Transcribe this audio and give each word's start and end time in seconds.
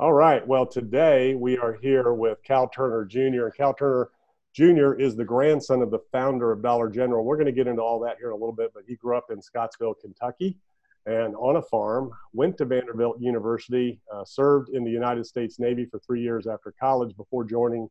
All 0.00 0.14
right. 0.14 0.44
Well, 0.46 0.64
today 0.64 1.34
we 1.34 1.58
are 1.58 1.74
here 1.74 2.14
with 2.14 2.42
Cal 2.42 2.70
Turner 2.70 3.04
Jr. 3.04 3.50
Cal 3.54 3.74
Turner 3.74 4.08
Jr. 4.54 4.94
is 4.94 5.14
the 5.14 5.26
grandson 5.26 5.82
of 5.82 5.90
the 5.90 5.98
founder 6.10 6.52
of 6.52 6.62
Dollar 6.62 6.88
General. 6.88 7.22
We're 7.22 7.36
going 7.36 7.44
to 7.44 7.52
get 7.52 7.66
into 7.66 7.82
all 7.82 8.00
that 8.00 8.16
here 8.16 8.28
in 8.28 8.32
a 8.32 8.36
little 8.36 8.54
bit, 8.54 8.70
but 8.72 8.84
he 8.88 8.96
grew 8.96 9.14
up 9.14 9.26
in 9.30 9.42
Scottsville, 9.42 9.92
Kentucky, 9.92 10.56
and 11.04 11.36
on 11.36 11.56
a 11.56 11.62
farm, 11.62 12.12
went 12.32 12.56
to 12.56 12.64
Vanderbilt 12.64 13.20
University, 13.20 14.00
uh, 14.10 14.24
served 14.24 14.70
in 14.70 14.84
the 14.84 14.90
United 14.90 15.26
States 15.26 15.58
Navy 15.58 15.84
for 15.84 15.98
three 15.98 16.22
years 16.22 16.46
after 16.46 16.72
college 16.80 17.14
before 17.14 17.44
joining 17.44 17.86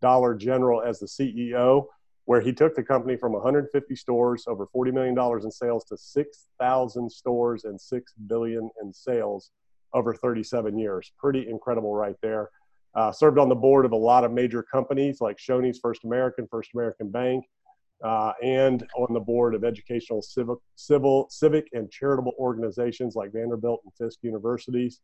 Dollar 0.00 0.34
General 0.34 0.82
as 0.82 0.98
the 0.98 1.06
CEO, 1.06 1.86
where 2.24 2.40
he 2.40 2.52
took 2.52 2.74
the 2.74 2.82
company 2.82 3.16
from 3.16 3.34
150 3.34 3.94
stores, 3.94 4.46
over 4.48 4.66
$40 4.66 4.92
million 4.92 5.16
in 5.44 5.50
sales, 5.52 5.84
to 5.84 5.96
6,000 5.96 7.08
stores 7.08 7.62
and 7.62 7.78
$6 7.78 8.02
billion 8.26 8.68
in 8.82 8.92
sales 8.92 9.52
over 9.94 10.14
37 10.14 10.78
years. 10.78 11.12
Pretty 11.18 11.48
incredible 11.48 11.94
right 11.94 12.16
there. 12.22 12.50
Uh, 12.94 13.10
served 13.10 13.38
on 13.38 13.48
the 13.48 13.54
board 13.54 13.86
of 13.86 13.92
a 13.92 13.96
lot 13.96 14.24
of 14.24 14.32
major 14.32 14.62
companies 14.62 15.20
like 15.20 15.38
Shoney's 15.38 15.78
First 15.78 16.04
American, 16.04 16.46
First 16.50 16.70
American 16.74 17.10
Bank, 17.10 17.44
uh, 18.04 18.32
and 18.42 18.86
on 18.96 19.14
the 19.14 19.20
board 19.20 19.54
of 19.54 19.64
educational, 19.64 20.20
civic, 20.20 20.58
civil, 20.76 21.26
civic, 21.30 21.68
and 21.72 21.90
charitable 21.90 22.34
organizations 22.38 23.14
like 23.14 23.32
Vanderbilt 23.32 23.80
and 23.84 23.94
Fisk 23.94 24.18
universities. 24.22 25.00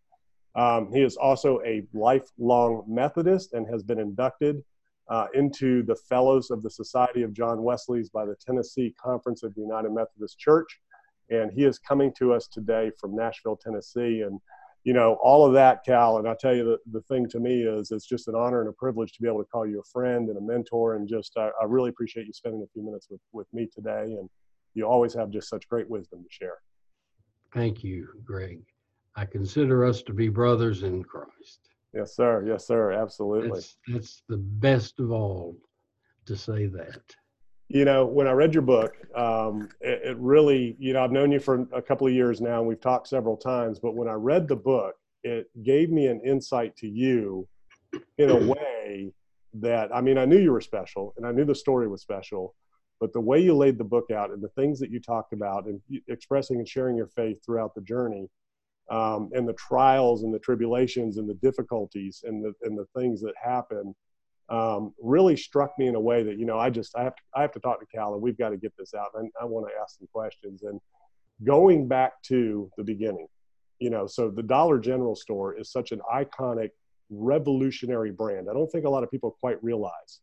Um, 0.55 0.91
he 0.93 1.03
is 1.03 1.17
also 1.17 1.61
a 1.65 1.85
lifelong 1.95 2.85
Methodist 2.89 3.53
and 3.53 3.67
has 3.69 3.83
been 3.83 4.01
inducted 4.01 4.63
uh, 5.09 5.27
into 5.35 5.83
the 5.85 5.95
Fellows 5.95 6.51
of 6.51 6.63
the 6.63 6.71
Society 6.71 7.23
of 7.23 7.33
John 7.33 7.63
Wesley's 7.63 8.11
by 8.11 8.27
the 8.27 8.37
Tennessee 8.45 8.95
Conference 9.03 9.43
of 9.43 9.55
the 9.55 9.61
United 9.61 9.93
Methodist 9.93 10.39
Church. 10.39 10.81
And 11.31 11.53
he 11.53 11.65
is 11.65 11.79
coming 11.79 12.13
to 12.19 12.33
us 12.33 12.49
today 12.49 12.91
from 12.99 13.15
Nashville, 13.15 13.57
Tennessee. 13.57 14.23
And 14.23 14.41
you 14.85 14.93
know, 14.93 15.19
all 15.23 15.47
of 15.47 15.53
that, 15.55 15.85
Cal. 15.85 16.19
And 16.19 16.29
I 16.29 16.35
tell 16.39 16.55
you, 16.55 16.65
the, 16.65 16.79
the 16.93 17.03
thing 17.03 17.29
to 17.31 17.41
me 17.41 17.63
is 17.63 17.91
it's 17.91 18.07
just 18.07 18.29
an 18.29 18.35
honor 18.35 18.61
and 18.61 18.69
a 18.69 18.73
privilege 18.73 19.13
to 19.13 19.23
be 19.23 19.29
able 19.29 19.43
to 19.43 19.51
call 19.51 19.67
you 19.67 19.81
a 19.81 19.91
friend 19.93 20.29
and 20.29 20.39
a 20.39 20.41
mentor. 20.41 20.95
And 20.95 21.09
just, 21.09 21.37
I, 21.37 21.51
I 21.61 21.65
really 21.65 21.91
appreciate 21.91 22.27
you 22.27 22.33
spending 22.33 22.63
a 22.63 22.73
few 22.73 22.83
minutes 22.83 23.09
with, 23.11 23.21
with 23.33 23.47
me 23.53 23.69
today. 23.73 24.17
And 24.19 24.31
you 24.75 24.85
always 24.85 25.13
have 25.15 25.31
just 25.31 25.49
such 25.49 25.69
great 25.69 25.91
wisdom 25.91 26.23
to 26.23 26.29
share. 26.31 26.59
Thank 27.53 27.83
you, 27.83 28.09
Greg. 28.25 28.61
I 29.17 29.25
consider 29.25 29.85
us 29.85 30.03
to 30.03 30.13
be 30.13 30.29
brothers 30.29 30.85
in 30.85 31.03
Christ. 31.03 31.61
Yes, 31.93 32.15
sir. 32.15 32.45
Yes, 32.47 32.67
sir. 32.67 32.93
Absolutely. 32.93 33.51
That's, 33.51 33.77
that's 33.89 34.23
the 34.29 34.37
best 34.37 35.01
of 35.01 35.11
all 35.11 35.57
to 36.27 36.37
say 36.37 36.67
that 36.67 37.03
you 37.69 37.85
know, 37.85 38.07
when 38.07 38.27
I 38.27 38.33
read 38.33 38.55
your 38.55 38.63
book, 38.63 38.97
um, 39.15 39.69
it, 39.81 40.01
it, 40.05 40.17
really, 40.19 40.75
you 40.79 40.95
know, 40.95 41.05
I've 41.05 41.13
known 41.13 41.31
you 41.31 41.39
for 41.39 41.67
a 41.73 41.83
couple 41.83 42.07
of 42.07 42.15
years 42.15 42.41
now, 42.41 42.61
and 42.61 42.69
we've 42.69 42.81
talked 42.81 43.09
several 43.09 43.37
times. 43.37 43.79
But 43.79 43.95
when 43.95 44.09
I 44.09 44.15
read 44.15 44.49
the 44.49 44.57
book, 44.57 44.95
it 45.23 45.51
gave 45.63 45.91
me 45.91 46.07
an 46.07 46.21
insight 46.25 46.77
to 46.79 46.89
you 46.89 47.47
in 48.17 48.31
a 48.31 48.37
way 48.37 49.13
that, 49.55 49.95
I 49.95 50.01
mean, 50.01 50.17
I 50.17 50.25
knew 50.25 50.39
you 50.39 50.53
were 50.53 50.63
special, 50.63 51.13
and 51.17 51.27
I 51.27 51.33
knew 51.33 51.45
the 51.45 51.55
story 51.55 51.89
was 51.89 52.01
special, 52.01 52.55
but 53.01 53.13
the 53.13 53.21
way 53.21 53.39
you 53.41 53.55
laid 53.55 53.77
the 53.77 53.85
book 53.85 54.11
out 54.11 54.31
and 54.31 54.43
the 54.43 54.49
things 54.49 54.81
that 54.81 54.91
you 54.91 55.01
talked 55.01 55.35
about, 55.35 55.67
and 55.67 55.81
expressing 56.09 56.57
and 56.59 56.69
sharing 56.69 56.97
your 56.97 57.09
faith 57.09 57.45
throughout 57.45 57.75
the 57.75 57.83
journey, 57.83 58.31
um, 58.91 59.31
and 59.35 59.47
the 59.47 59.55
trials 59.55 60.23
and 60.23 60.33
the 60.33 60.39
tribulations 60.39 61.19
and 61.19 61.29
the 61.29 61.35
difficulties 61.35 62.25
and 62.27 62.43
the 62.43 62.55
and 62.63 62.79
the 62.79 62.87
things 62.97 63.21
that 63.21 63.35
happen 63.43 63.95
um, 64.51 64.95
really 65.03 65.37
struck 65.37 65.73
me 65.79 65.87
in 65.87 65.95
a 65.95 66.01
way 66.01 66.23
that 66.23 66.39
you 66.39 66.47
know 66.47 66.59
I 66.59 66.71
just 66.71 66.97
I 66.97 67.05
have 67.05 67.17
to, 67.17 67.23
I 67.35 67.43
have 67.43 67.53
to 67.53 67.61
talk 67.61 67.81
to 67.81 67.87
Cal 67.87 68.15
and 68.15 68.23
we've 68.23 68.39
got 68.39 68.51
to 68.51 68.57
get 68.57 68.73
this 68.79 68.95
out 68.95 69.09
and 69.15 69.31
I 69.41 69.45
want 69.45 69.67
to 69.69 69.81
ask 69.81 69.99
some 69.99 70.09
questions 70.13 70.63
and 70.63 70.81
going 71.45 71.87
back 71.87 72.21
to 72.25 72.71
the 72.77 72.85
beginning, 72.85 73.27
you 73.79 73.91
know, 73.91 74.07
so 74.07 74.31
the 74.31 74.43
Dollar 74.43 74.79
General 74.79 75.15
store 75.15 75.55
is 75.55 75.71
such 75.71 75.93
an 75.93 76.01
iconic, 76.13 76.71
revolutionary 77.11 78.11
brand. 78.11 78.49
I 78.51 78.55
don't 78.55 78.71
think 78.71 78.85
a 78.85 78.91
lot 78.91 79.05
of 79.05 79.11
people 79.11 79.37
quite 79.41 79.63
realize 79.63 80.21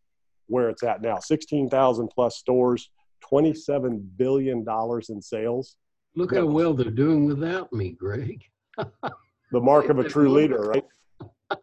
where 0.47 0.69
it's 0.69 0.83
at 0.83 1.01
now. 1.01 1.19
Sixteen 1.19 1.69
thousand 1.69 2.09
plus 2.13 2.37
stores, 2.37 2.89
twenty-seven 3.21 4.11
billion 4.17 4.63
dollars 4.63 5.09
in 5.09 5.21
sales. 5.21 5.77
Look 6.16 6.33
how 6.35 6.45
well 6.45 6.73
they're 6.73 6.91
doing 6.91 7.25
without 7.25 7.71
me, 7.73 7.91
Greg. 7.91 8.44
the 8.77 9.61
mark 9.61 9.89
of 9.89 10.00
a 10.00 10.07
true 10.07 10.29
leader, 10.29 10.61
right? 10.61 10.85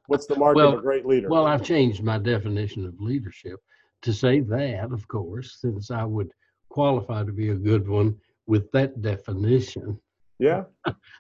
What's 0.06 0.26
the 0.26 0.37
mark 0.37 0.56
well, 0.56 0.75
of 0.75 0.78
a 0.78 0.82
great 0.82 1.06
leader? 1.06 1.28
Well, 1.28 1.47
I've 1.47 1.62
changed 1.62 2.03
my 2.03 2.19
definition 2.19 2.84
of 2.87 3.00
leadership 3.00 3.60
to 4.03 4.12
say 4.12 4.41
that, 4.41 4.93
of 4.93 5.06
course, 5.09 5.59
since 5.60 5.91
I 5.91 6.04
would 6.04 6.32
qualify 6.69 7.25
to 7.25 7.32
be 7.32 7.50
a 7.50 7.54
good 7.54 7.88
one 7.88 8.16
with 8.47 8.70
that 8.72 9.03
definition. 9.03 9.98
Yeah. 10.38 10.65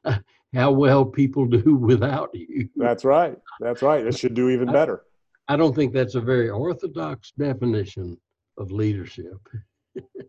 How 0.54 0.70
well 0.70 1.04
people 1.04 1.46
do 1.46 1.74
without 1.74 2.30
you. 2.34 2.68
That's 2.76 3.04
right. 3.04 3.36
That's 3.60 3.82
right. 3.82 4.06
It 4.06 4.18
should 4.18 4.34
do 4.34 4.50
even 4.50 4.70
better. 4.70 5.04
I 5.48 5.56
don't 5.56 5.74
think 5.74 5.92
that's 5.92 6.14
a 6.14 6.20
very 6.20 6.50
orthodox 6.50 7.32
definition 7.38 8.18
of 8.58 8.70
leadership 8.70 9.38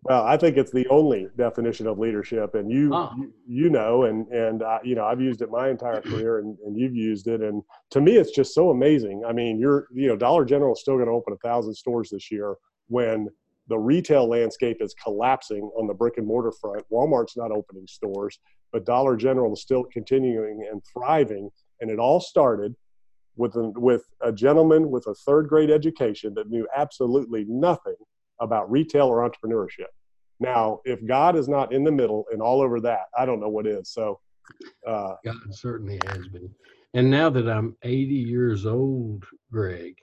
well, 0.03 0.23
I 0.23 0.37
think 0.37 0.57
it's 0.57 0.71
the 0.71 0.87
only 0.89 1.27
definition 1.37 1.87
of 1.87 1.97
leadership, 1.97 2.55
and 2.55 2.69
you 2.71 2.93
oh. 2.93 3.11
you, 3.17 3.33
you, 3.47 3.69
know, 3.69 4.03
and 4.03 4.27
and 4.27 4.61
uh, 4.61 4.79
you 4.83 4.95
know, 4.95 5.05
I've 5.05 5.21
used 5.21 5.41
it 5.41 5.49
my 5.49 5.69
entire 5.69 6.01
career, 6.01 6.39
and, 6.39 6.57
and 6.65 6.77
you've 6.77 6.95
used 6.95 7.27
it, 7.27 7.41
and 7.41 7.63
to 7.91 8.01
me, 8.01 8.17
it's 8.17 8.31
just 8.31 8.53
so 8.53 8.69
amazing. 8.71 9.23
I 9.27 9.33
mean, 9.33 9.59
you're 9.59 9.87
you 9.93 10.07
know, 10.07 10.15
Dollar 10.15 10.45
General 10.45 10.73
is 10.73 10.81
still 10.81 10.95
going 10.95 11.07
to 11.07 11.13
open 11.13 11.33
a 11.33 11.47
thousand 11.47 11.75
stores 11.75 12.09
this 12.11 12.31
year 12.31 12.55
when 12.87 13.29
the 13.69 13.77
retail 13.77 14.27
landscape 14.27 14.77
is 14.81 14.93
collapsing 15.01 15.69
on 15.77 15.87
the 15.87 15.93
brick 15.93 16.17
and 16.17 16.27
mortar 16.27 16.51
front. 16.51 16.83
Walmart's 16.91 17.37
not 17.37 17.51
opening 17.51 17.87
stores, 17.87 18.39
but 18.73 18.85
Dollar 18.85 19.15
General 19.15 19.53
is 19.53 19.61
still 19.61 19.85
continuing 19.91 20.67
and 20.69 20.81
thriving, 20.93 21.49
and 21.79 21.89
it 21.89 21.99
all 21.99 22.19
started 22.19 22.75
with 23.35 23.55
a, 23.55 23.71
with 23.79 24.03
a 24.21 24.31
gentleman 24.31 24.91
with 24.91 25.07
a 25.07 25.15
third 25.25 25.47
grade 25.47 25.71
education 25.71 26.33
that 26.35 26.49
knew 26.49 26.67
absolutely 26.75 27.45
nothing 27.47 27.95
about 28.43 28.69
retail 28.69 29.07
or 29.07 29.27
entrepreneurship. 29.27 29.87
Now, 30.39 30.81
if 30.85 31.05
God 31.05 31.35
is 31.35 31.47
not 31.47 31.73
in 31.73 31.83
the 31.83 31.91
middle 31.91 32.25
and 32.31 32.41
all 32.41 32.61
over 32.61 32.79
that, 32.81 33.05
I 33.17 33.25
don't 33.25 33.39
know 33.39 33.49
what 33.49 33.65
is. 33.65 33.89
So, 33.89 34.19
uh, 34.85 35.15
God 35.23 35.35
certainly 35.51 35.99
has 36.07 36.27
been. 36.27 36.49
And 36.93 37.09
now 37.09 37.29
that 37.29 37.49
I'm 37.49 37.75
80 37.83 38.13
years 38.13 38.65
old, 38.65 39.25
Greg, 39.51 39.95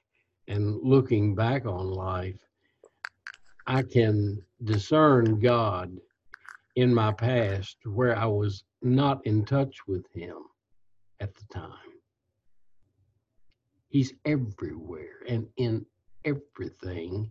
and 0.49 0.81
looking 0.83 1.35
back 1.35 1.67
on 1.67 1.91
life, 1.91 2.41
I 3.67 3.83
can 3.83 4.43
discern 4.65 5.39
God 5.39 5.97
in 6.77 6.93
my 6.93 7.13
past 7.13 7.77
where 7.85 8.17
I 8.17 8.27
was 8.27 8.65
not 8.83 9.25
in 9.27 9.45
touch 9.45 9.77
with 9.87 10.05
Him 10.13 10.37
at 11.21 11.35
the 11.35 11.45
time. 11.53 11.75
He's 13.89 14.15
everywhere 14.25 15.19
and 15.29 15.47
in 15.57 15.85
everything 16.25 17.31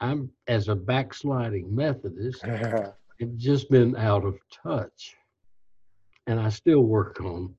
I'm 0.00 0.30
as 0.48 0.68
a 0.68 0.74
backsliding 0.74 1.74
Methodist, 1.74 2.42
have 3.20 3.36
just 3.36 3.70
been 3.70 3.96
out 3.96 4.24
of 4.24 4.38
touch. 4.50 5.14
And 6.26 6.40
I 6.40 6.48
still 6.48 6.82
work 6.82 7.20
on 7.20 7.54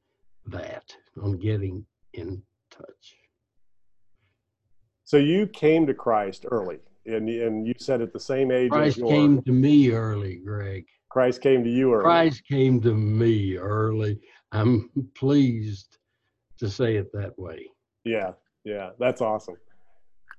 that, 0.48 0.96
on 1.22 1.38
getting 1.38 1.86
in 2.14 2.42
touch. 2.70 3.16
So 5.04 5.18
you 5.18 5.46
came 5.48 5.86
to 5.88 5.94
Christ 5.94 6.46
early, 6.50 6.80
and, 7.06 7.28
and 7.28 7.68
you 7.68 7.74
said 7.78 8.02
at 8.02 8.14
the 8.14 8.20
same 8.20 8.50
age 8.50 8.72
Christ 8.72 8.98
your, 8.98 9.08
came 9.08 9.42
to 9.42 9.52
me 9.52 9.92
early, 9.92 10.38
Greg. 10.38 10.86
Christ 11.10 11.42
came 11.42 11.64
to 11.64 11.70
you 11.70 11.94
early. 11.94 12.04
Christ 12.04 12.44
came 12.48 12.80
to 12.82 12.94
me 12.94 13.58
early. 13.58 14.20
I'm 14.54 14.90
pleased 15.16 15.98
to 16.60 16.70
say 16.70 16.96
it 16.96 17.12
that 17.12 17.38
way. 17.38 17.68
Yeah, 18.06 18.32
yeah, 18.64 18.92
that's 19.00 19.22
awesome. 19.22 19.58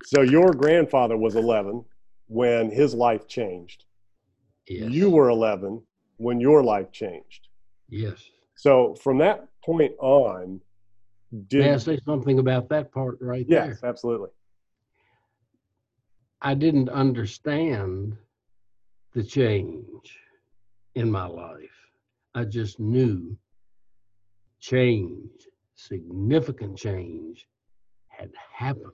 So 0.04 0.22
your 0.22 0.52
grandfather 0.52 1.16
was 1.16 1.36
11 1.36 1.84
when 2.32 2.70
his 2.70 2.94
life 2.94 3.28
changed. 3.28 3.84
Yes. 4.66 4.90
You 4.90 5.10
were 5.10 5.28
11 5.28 5.82
when 6.16 6.40
your 6.40 6.62
life 6.62 6.90
changed. 6.90 7.48
Yes. 7.90 8.24
So 8.54 8.94
from 8.94 9.18
that 9.18 9.48
point 9.62 9.92
on, 9.98 10.60
did 11.48 11.60
May 11.60 11.72
I 11.74 11.76
say 11.76 11.98
something 12.06 12.38
about 12.38 12.68
that 12.70 12.90
part 12.90 13.18
right 13.20 13.44
yes, 13.46 13.60
there? 13.60 13.68
Yes, 13.72 13.84
absolutely. 13.84 14.30
I 16.40 16.54
didn't 16.54 16.88
understand 16.88 18.16
the 19.12 19.22
change 19.22 20.18
in 20.94 21.10
my 21.10 21.26
life. 21.26 21.90
I 22.34 22.44
just 22.44 22.80
knew 22.80 23.36
change, 24.60 25.48
significant 25.74 26.78
change, 26.78 27.46
had 28.08 28.30
happened 28.54 28.92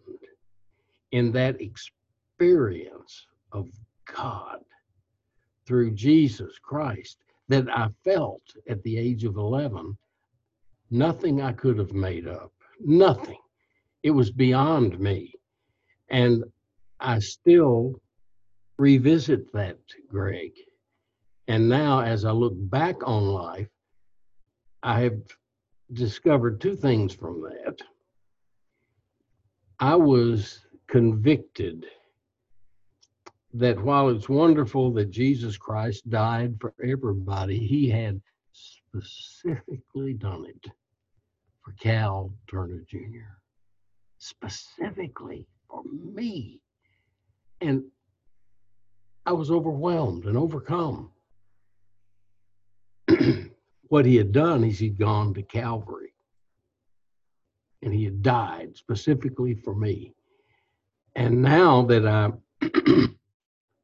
in 1.12 1.30
that 1.32 1.60
experience 1.60 1.92
experience 2.38 3.26
of 3.52 3.68
God 4.16 4.60
through 5.66 5.92
Jesus 5.92 6.58
Christ 6.58 7.18
that 7.48 7.68
I 7.68 7.88
felt 8.04 8.42
at 8.68 8.82
the 8.82 8.98
age 8.98 9.24
of 9.24 9.36
11. 9.36 9.96
Nothing 10.90 11.42
I 11.42 11.52
could 11.52 11.78
have 11.78 11.92
made 11.92 12.26
up, 12.26 12.52
nothing. 12.80 13.38
It 14.02 14.10
was 14.10 14.30
beyond 14.30 14.98
me. 14.98 15.34
And 16.08 16.44
I 17.00 17.18
still 17.18 18.00
revisit 18.78 19.52
that, 19.52 19.78
Greg. 20.08 20.52
And 21.48 21.68
now, 21.68 22.00
as 22.00 22.24
I 22.24 22.30
look 22.30 22.54
back 22.56 22.96
on 23.06 23.24
life, 23.24 23.68
I 24.82 25.00
have 25.00 25.20
discovered 25.92 26.60
two 26.60 26.76
things 26.76 27.14
from 27.14 27.42
that. 27.42 27.80
I 29.80 29.96
was 29.96 30.60
convicted 30.86 31.86
that 33.58 33.82
while 33.82 34.08
it's 34.08 34.28
wonderful 34.28 34.92
that 34.92 35.10
Jesus 35.10 35.56
Christ 35.56 36.08
died 36.08 36.56
for 36.60 36.72
everybody, 36.82 37.58
he 37.58 37.90
had 37.90 38.20
specifically 38.52 40.14
done 40.14 40.46
it 40.46 40.70
for 41.64 41.72
Cal 41.72 42.32
Turner 42.48 42.84
Jr., 42.88 43.34
specifically 44.18 45.48
for 45.68 45.82
me. 45.84 46.60
And 47.60 47.82
I 49.26 49.32
was 49.32 49.50
overwhelmed 49.50 50.26
and 50.26 50.38
overcome. 50.38 51.10
what 53.88 54.06
he 54.06 54.14
had 54.16 54.30
done 54.30 54.62
is 54.62 54.78
he'd 54.78 54.98
gone 54.98 55.34
to 55.34 55.42
Calvary 55.42 56.14
and 57.82 57.92
he 57.92 58.04
had 58.04 58.22
died 58.22 58.76
specifically 58.76 59.54
for 59.54 59.74
me. 59.74 60.14
And 61.16 61.42
now 61.42 61.82
that 61.82 62.06
I 62.06 62.32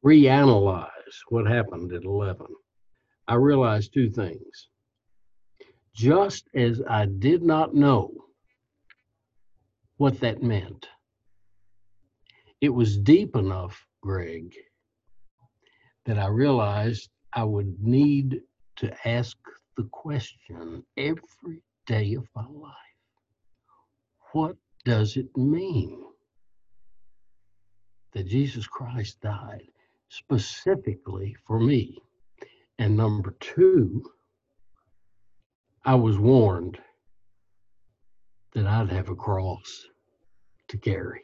reanalyze 0.05 0.91
what 1.31 1.47
happened 1.47 1.93
at 1.93 2.05
11, 2.05 2.47
I 3.27 3.35
realized 3.37 3.95
two 3.95 4.11
things. 4.11 4.69
Just 5.95 6.47
as 6.55 6.83
I 6.89 7.07
did 7.07 7.43
not 7.43 7.75
know 7.75 8.11
what 9.97 10.21
that 10.21 10.43
meant, 10.43 10.89
it 12.61 12.69
was 12.69 12.99
deep 12.99 13.35
enough, 13.35 13.87
Greg, 14.03 14.55
that 16.05 16.19
I 16.19 16.27
realized 16.27 17.09
I 17.33 17.45
would 17.45 17.81
need 17.81 18.41
to 18.77 19.09
ask 19.09 19.37
the 19.77 19.85
question 19.85 20.85
every 20.97 21.63
day 21.87 22.15
of 22.15 22.27
my 22.35 22.47
life 22.47 22.75
what 24.33 24.57
does 24.85 25.17
it 25.17 25.35
mean 25.37 26.03
that 28.13 28.27
Jesus 28.27 28.67
Christ 28.67 29.21
died 29.21 29.69
specifically 30.09 31.37
for 31.47 31.59
me? 31.59 31.99
And 32.79 32.97
number 32.97 33.37
two, 33.41 34.05
I 35.85 35.95
was 35.95 36.19
warned 36.19 36.79
that 38.55 38.67
I'd 38.67 38.91
have 38.91 39.11
a 39.11 39.17
cross 39.17 39.87
to 40.69 40.79
carry. 40.79 41.23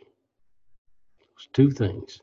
It's 1.36 1.48
two 1.52 1.70
things. 1.70 2.20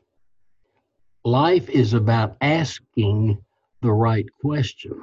Life 1.24 1.68
is 1.68 1.94
about 1.94 2.36
asking 2.40 3.38
the 3.82 3.92
right 3.92 4.26
question. 4.40 5.00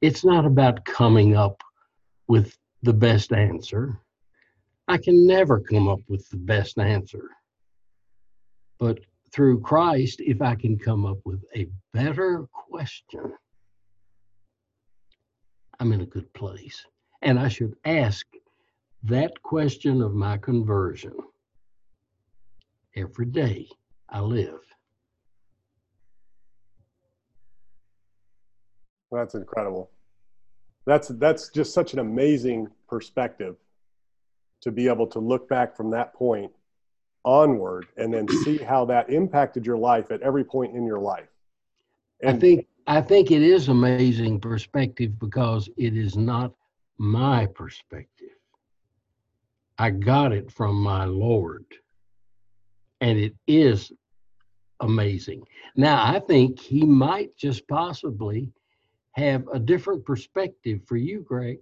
It's 0.00 0.24
not 0.24 0.46
about 0.46 0.84
coming 0.84 1.36
up 1.36 1.62
with 2.28 2.56
the 2.82 2.92
best 2.92 3.32
answer. 3.32 4.00
I 4.86 4.98
can 4.98 5.26
never 5.26 5.60
come 5.60 5.88
up 5.88 6.00
with 6.08 6.28
the 6.30 6.36
best 6.36 6.78
answer. 6.78 7.28
But 8.78 9.00
through 9.32 9.60
Christ, 9.60 10.20
if 10.20 10.42
I 10.42 10.54
can 10.54 10.78
come 10.78 11.06
up 11.06 11.18
with 11.24 11.44
a 11.54 11.68
better 11.92 12.46
question, 12.52 13.32
I'm 15.80 15.92
in 15.92 16.00
a 16.00 16.06
good 16.06 16.32
place. 16.34 16.84
And 17.22 17.38
I 17.38 17.48
should 17.48 17.74
ask 17.84 18.26
that 19.04 19.42
question 19.42 20.02
of 20.02 20.14
my 20.14 20.38
conversion 20.38 21.12
every 22.96 23.26
day 23.26 23.68
I 24.08 24.20
live. 24.20 24.60
That's 29.10 29.34
incredible. 29.34 29.90
That's 30.84 31.08
that's 31.08 31.48
just 31.50 31.72
such 31.72 31.92
an 31.92 31.98
amazing 31.98 32.68
perspective 32.88 33.56
to 34.60 34.70
be 34.70 34.88
able 34.88 35.06
to 35.08 35.18
look 35.18 35.48
back 35.48 35.76
from 35.76 35.90
that 35.90 36.14
point 36.14 36.52
onward 37.24 37.86
and 37.96 38.12
then 38.12 38.28
see 38.28 38.58
how 38.58 38.84
that 38.86 39.10
impacted 39.10 39.66
your 39.66 39.76
life 39.76 40.10
at 40.10 40.22
every 40.22 40.44
point 40.44 40.74
in 40.74 40.86
your 40.86 41.00
life. 41.00 41.28
And 42.22 42.36
I 42.36 42.40
think 42.40 42.66
I 42.86 43.00
think 43.00 43.30
it 43.30 43.42
is 43.42 43.68
amazing 43.68 44.40
perspective 44.40 45.18
because 45.18 45.68
it 45.76 45.96
is 45.96 46.16
not 46.16 46.52
my 46.96 47.46
perspective. 47.46 48.28
I 49.78 49.90
got 49.90 50.32
it 50.32 50.50
from 50.50 50.76
my 50.76 51.04
Lord. 51.04 51.66
And 53.00 53.18
it 53.18 53.34
is 53.46 53.92
amazing. 54.80 55.44
Now, 55.76 56.02
I 56.04 56.18
think 56.18 56.58
he 56.58 56.84
might 56.84 57.36
just 57.36 57.68
possibly 57.68 58.50
have 59.12 59.46
a 59.52 59.58
different 59.58 60.04
perspective 60.04 60.80
for 60.86 60.96
you, 60.96 61.20
Greg, 61.20 61.58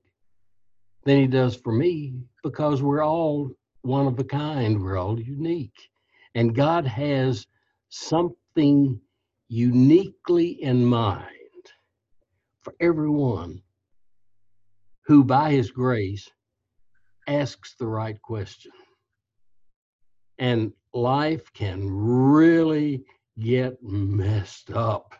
than 1.04 1.18
he 1.18 1.26
does 1.26 1.56
for 1.56 1.72
me 1.72 2.14
because 2.42 2.82
we're 2.82 3.04
all 3.04 3.50
one 3.86 4.06
of 4.06 4.18
a 4.18 4.24
kind, 4.24 4.82
we're 4.82 4.98
all 4.98 5.18
unique. 5.18 5.88
And 6.34 6.54
God 6.54 6.86
has 6.86 7.46
something 7.88 9.00
uniquely 9.48 10.62
in 10.62 10.84
mind 10.84 11.30
for 12.62 12.74
everyone 12.80 13.62
who, 15.06 15.24
by 15.24 15.52
his 15.52 15.70
grace, 15.70 16.28
asks 17.28 17.74
the 17.78 17.86
right 17.86 18.20
question. 18.20 18.72
And 20.38 20.72
life 20.92 21.52
can 21.54 21.88
really 21.88 23.04
get 23.38 23.82
messed 23.82 24.70
up. 24.70 25.14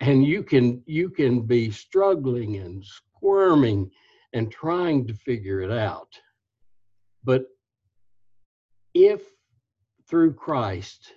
And 0.00 0.24
you 0.24 0.42
can 0.42 0.82
you 0.86 1.10
can 1.10 1.42
be 1.42 1.70
struggling 1.70 2.56
and 2.56 2.84
squirming 2.84 3.90
and 4.32 4.50
trying 4.50 5.06
to 5.06 5.14
figure 5.14 5.60
it 5.60 5.70
out. 5.70 6.08
But 7.24 7.46
if 8.94 9.22
through 10.06 10.34
Christ 10.34 11.12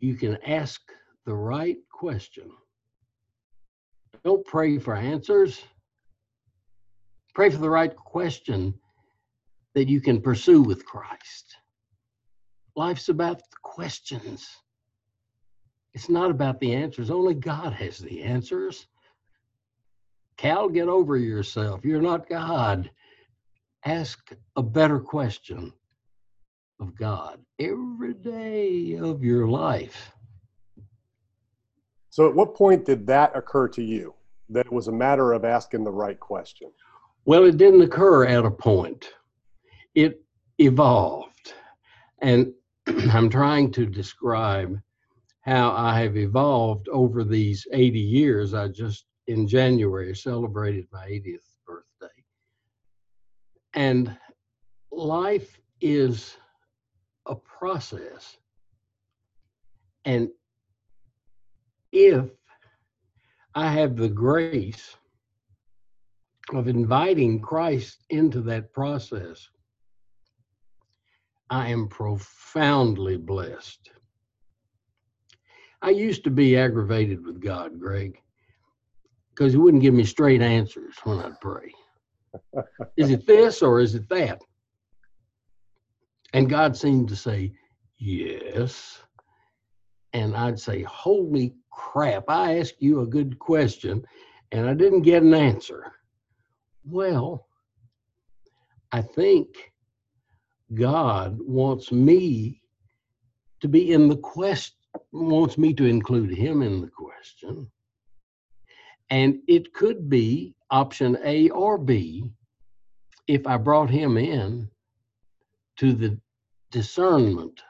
you 0.00 0.14
can 0.14 0.38
ask 0.46 0.80
the 1.24 1.34
right 1.34 1.78
question. 1.90 2.50
Don't 4.24 4.44
pray 4.46 4.78
for 4.78 4.94
answers. 4.94 5.62
Pray 7.34 7.50
for 7.50 7.58
the 7.58 7.70
right 7.70 7.94
question 7.94 8.74
that 9.74 9.88
you 9.88 10.00
can 10.00 10.20
pursue 10.20 10.62
with 10.62 10.84
Christ. 10.84 11.56
Life's 12.76 13.08
about 13.08 13.38
the 13.38 13.56
questions. 13.62 14.48
It's 15.94 16.08
not 16.08 16.30
about 16.30 16.60
the 16.60 16.74
answers. 16.74 17.10
Only 17.10 17.34
God 17.34 17.72
has 17.72 17.98
the 17.98 18.22
answers. 18.22 18.86
Cal, 20.36 20.68
get 20.68 20.88
over 20.88 21.16
yourself. 21.16 21.84
You're 21.84 22.00
not 22.00 22.28
God. 22.28 22.90
Ask 23.84 24.32
a 24.56 24.62
better 24.62 24.98
question 24.98 25.72
of 26.80 26.96
God 26.96 27.40
every 27.58 28.14
day 28.14 28.96
of 28.96 29.22
your 29.22 29.48
life. 29.48 30.12
So, 32.10 32.28
at 32.28 32.34
what 32.34 32.54
point 32.54 32.84
did 32.84 33.06
that 33.06 33.36
occur 33.36 33.68
to 33.68 33.82
you 33.82 34.14
that 34.48 34.66
it 34.66 34.72
was 34.72 34.88
a 34.88 34.92
matter 34.92 35.32
of 35.32 35.44
asking 35.44 35.84
the 35.84 35.90
right 35.92 36.18
question? 36.18 36.70
Well, 37.24 37.44
it 37.44 37.56
didn't 37.56 37.82
occur 37.82 38.24
at 38.24 38.44
a 38.44 38.50
point, 38.50 39.10
it 39.94 40.22
evolved. 40.58 41.54
And 42.20 42.52
I'm 42.86 43.30
trying 43.30 43.70
to 43.72 43.86
describe 43.86 44.80
how 45.42 45.72
I 45.72 46.00
have 46.00 46.16
evolved 46.16 46.88
over 46.88 47.24
these 47.24 47.66
80 47.72 47.98
years. 47.98 48.54
I 48.54 48.68
just 48.68 49.06
in 49.28 49.46
January 49.46 50.14
celebrated 50.14 50.86
my 50.92 51.06
80th 51.06 51.22
birthday. 51.26 51.57
And 53.78 54.18
life 54.90 55.56
is 55.80 56.36
a 57.26 57.36
process. 57.36 58.36
And 60.04 60.30
if 61.92 62.24
I 63.54 63.70
have 63.70 63.94
the 63.94 64.08
grace 64.08 64.96
of 66.52 66.66
inviting 66.66 67.40
Christ 67.40 68.02
into 68.10 68.40
that 68.50 68.72
process, 68.72 69.48
I 71.48 71.68
am 71.68 71.86
profoundly 71.86 73.16
blessed. 73.16 73.90
I 75.82 75.90
used 75.90 76.24
to 76.24 76.30
be 76.30 76.56
aggravated 76.56 77.24
with 77.24 77.40
God, 77.40 77.78
Greg, 77.78 78.20
because 79.30 79.52
he 79.52 79.58
wouldn't 79.58 79.84
give 79.84 79.94
me 79.94 80.02
straight 80.02 80.42
answers 80.42 80.96
when 81.04 81.20
I'd 81.20 81.40
pray. 81.40 81.72
Is 82.96 83.10
it 83.10 83.26
this 83.26 83.62
or 83.62 83.80
is 83.80 83.94
it 83.94 84.08
that? 84.08 84.42
And 86.32 86.48
God 86.48 86.76
seemed 86.76 87.08
to 87.08 87.16
say, 87.16 87.52
Yes. 87.98 89.00
And 90.12 90.36
I'd 90.36 90.58
say, 90.58 90.82
Holy 90.82 91.54
crap, 91.70 92.24
I 92.28 92.58
asked 92.58 92.80
you 92.80 93.00
a 93.00 93.06
good 93.06 93.38
question 93.38 94.04
and 94.52 94.68
I 94.68 94.74
didn't 94.74 95.02
get 95.02 95.22
an 95.22 95.34
answer. 95.34 95.92
Well, 96.84 97.46
I 98.92 99.02
think 99.02 99.72
God 100.74 101.38
wants 101.40 101.92
me 101.92 102.62
to 103.60 103.68
be 103.68 103.92
in 103.92 104.08
the 104.08 104.16
quest, 104.16 104.74
wants 105.12 105.58
me 105.58 105.74
to 105.74 105.84
include 105.84 106.30
him 106.30 106.62
in 106.62 106.80
the 106.80 106.88
question. 106.88 107.70
And 109.10 109.38
it 109.48 109.72
could 109.72 110.08
be 110.08 110.54
option 110.70 111.18
A 111.24 111.50
or 111.50 111.78
B 111.78 112.30
if 113.26 113.46
I 113.46 113.56
brought 113.56 113.90
him 113.90 114.16
in 114.16 114.68
to 115.76 115.92
the 115.92 116.18
discernment 116.70 117.62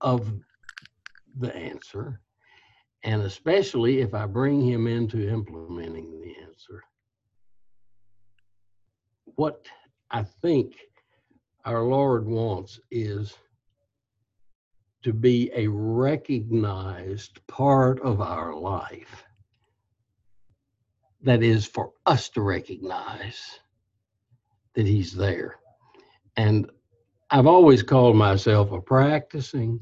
of 0.00 0.32
the 1.38 1.54
answer, 1.54 2.20
and 3.04 3.22
especially 3.22 4.00
if 4.00 4.14
I 4.14 4.26
bring 4.26 4.60
him 4.60 4.86
into 4.86 5.28
implementing 5.28 6.20
the 6.20 6.34
answer. 6.42 6.82
What 9.36 9.66
I 10.10 10.22
think 10.22 10.74
our 11.64 11.82
Lord 11.82 12.26
wants 12.26 12.80
is 12.90 13.36
to 15.04 15.12
be 15.12 15.50
a 15.54 15.68
recognized 15.68 17.46
part 17.46 18.00
of 18.00 18.20
our 18.20 18.54
life. 18.54 19.24
That 21.22 21.42
is 21.42 21.66
for 21.66 21.92
us 22.06 22.28
to 22.30 22.42
recognize 22.42 23.58
that 24.74 24.86
He's 24.86 25.12
there. 25.12 25.56
And 26.36 26.70
I've 27.30 27.46
always 27.46 27.82
called 27.82 28.16
myself 28.16 28.72
a 28.72 28.80
practicing 28.80 29.80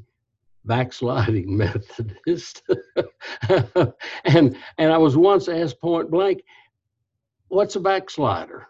backsliding 0.65 1.57
Methodist. 1.57 2.63
and 3.49 4.57
and 4.77 4.91
I 4.93 4.97
was 4.97 5.17
once 5.17 5.47
asked 5.47 5.79
point 5.79 6.11
blank, 6.11 6.43
what's 7.47 7.75
a 7.75 7.79
backslider? 7.79 8.67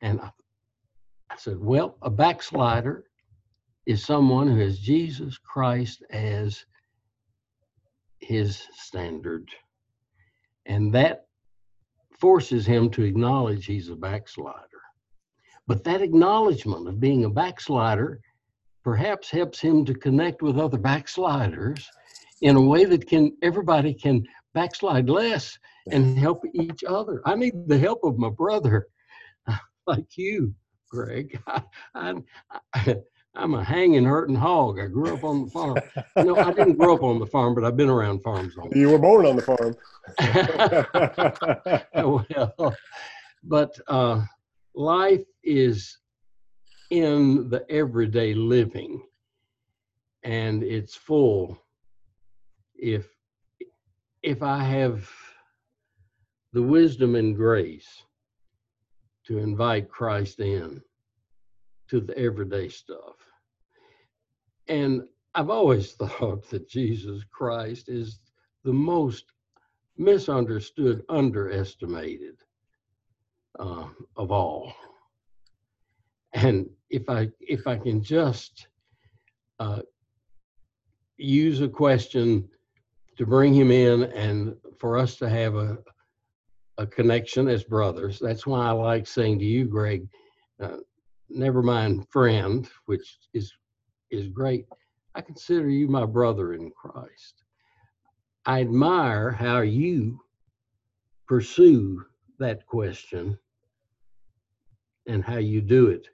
And 0.00 0.20
I, 0.20 0.30
I 1.30 1.36
said, 1.36 1.58
well, 1.60 1.96
a 2.02 2.10
backslider 2.10 3.04
is 3.86 4.04
someone 4.04 4.48
who 4.48 4.58
has 4.58 4.78
Jesus 4.78 5.36
Christ 5.38 6.02
as 6.10 6.64
his 8.20 8.62
standard. 8.72 9.50
And 10.66 10.94
that 10.94 11.26
forces 12.20 12.66
him 12.66 12.90
to 12.90 13.02
acknowledge 13.02 13.66
he's 13.66 13.88
a 13.88 13.96
backslider. 13.96 14.66
But 15.66 15.84
that 15.84 16.02
acknowledgement 16.02 16.88
of 16.88 17.00
being 17.00 17.24
a 17.24 17.30
backslider 17.30 18.20
perhaps 18.82 19.30
helps 19.30 19.60
him 19.60 19.84
to 19.84 19.94
connect 19.94 20.42
with 20.42 20.58
other 20.58 20.78
backsliders 20.78 21.88
in 22.42 22.56
a 22.56 22.60
way 22.60 22.84
that 22.84 23.06
can 23.06 23.36
everybody 23.42 23.94
can 23.94 24.26
backslide 24.54 25.08
less 25.08 25.58
and 25.90 26.18
help 26.18 26.42
each 26.54 26.82
other. 26.84 27.22
I 27.24 27.34
need 27.34 27.54
the 27.66 27.78
help 27.78 28.00
of 28.04 28.18
my 28.18 28.30
brother 28.30 28.88
like 29.86 30.16
you, 30.16 30.54
Greg. 30.90 31.40
I, 31.94 32.14
I, 32.74 32.96
I'm 33.34 33.54
a 33.54 33.62
hanging, 33.62 34.04
hurting 34.04 34.34
hog. 34.34 34.80
I 34.80 34.86
grew 34.86 35.14
up 35.14 35.24
on 35.24 35.44
the 35.44 35.50
farm. 35.50 35.78
no, 36.16 36.36
I 36.36 36.52
didn't 36.52 36.78
grow 36.78 36.94
up 36.94 37.02
on 37.02 37.18
the 37.18 37.26
farm, 37.26 37.54
but 37.54 37.64
I've 37.64 37.76
been 37.76 37.88
around 37.88 38.22
farms. 38.22 38.56
All 38.56 38.68
you 38.74 38.90
were 38.90 38.98
born 38.98 39.24
on 39.26 39.36
the 39.36 39.42
farm. 39.42 39.76
well, 42.34 42.76
but 43.44 43.78
uh, 43.86 44.24
life 44.74 45.24
is 45.44 45.98
in 46.90 47.48
the 47.48 47.64
everyday 47.70 48.34
living, 48.34 49.00
and 50.24 50.62
it's 50.62 50.96
full. 50.96 51.56
If 52.74 53.06
if 54.22 54.42
I 54.42 54.62
have 54.62 55.08
the 56.52 56.62
wisdom 56.62 57.14
and 57.14 57.36
grace 57.36 58.02
to 59.26 59.38
invite 59.38 59.88
Christ 59.88 60.40
in 60.40 60.82
to 61.90 62.00
the 62.00 62.16
everyday 62.16 62.68
stuff. 62.68 63.16
And 64.68 65.02
I've 65.34 65.50
always 65.50 65.92
thought 65.92 66.48
that 66.50 66.68
Jesus 66.68 67.22
Christ 67.30 67.88
is 67.88 68.20
the 68.64 68.72
most 68.72 69.24
misunderstood, 69.96 71.02
underestimated 71.08 72.36
uh, 73.58 73.88
of 74.16 74.30
all. 74.30 74.72
And 76.32 76.70
if 76.90 77.08
I 77.08 77.28
if 77.40 77.66
I 77.66 77.76
can 77.76 78.02
just 78.02 78.68
uh, 79.58 79.82
use 81.16 81.60
a 81.60 81.68
question 81.68 82.48
to 83.18 83.26
bring 83.26 83.52
him 83.52 83.72
in 83.72 84.04
and 84.04 84.54
for 84.78 84.96
us 84.96 85.16
to 85.16 85.28
have 85.28 85.56
a 85.56 85.78
a 86.80 86.86
connection 86.86 87.46
as 87.46 87.62
brothers. 87.62 88.18
That's 88.18 88.46
why 88.46 88.66
I 88.66 88.70
like 88.70 89.06
saying 89.06 89.38
to 89.40 89.44
you, 89.44 89.66
Greg, 89.66 90.08
uh, 90.62 90.78
never 91.30 91.62
mind 91.62 92.08
friend, 92.10 92.68
which 92.86 93.18
is 93.34 93.52
is 94.10 94.28
great. 94.28 94.66
I 95.14 95.20
consider 95.20 95.68
you 95.68 95.88
my 95.88 96.06
brother 96.06 96.54
in 96.54 96.70
Christ. 96.70 97.42
I 98.46 98.60
admire 98.60 99.30
how 99.30 99.60
you 99.60 100.20
pursue 101.28 102.04
that 102.38 102.66
question 102.66 103.38
and 105.06 105.24
how 105.24 105.38
you 105.38 105.60
do 105.60 105.88
it 105.88 106.08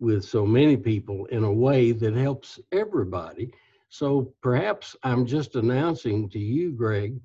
with 0.00 0.24
so 0.24 0.46
many 0.46 0.76
people 0.76 1.26
in 1.26 1.44
a 1.44 1.52
way 1.52 1.92
that 1.92 2.14
helps 2.14 2.58
everybody. 2.72 3.52
So 3.88 4.32
perhaps 4.42 4.96
I'm 5.02 5.26
just 5.26 5.54
announcing 5.54 6.28
to 6.30 6.38
you, 6.38 6.72
Greg, 6.72 7.20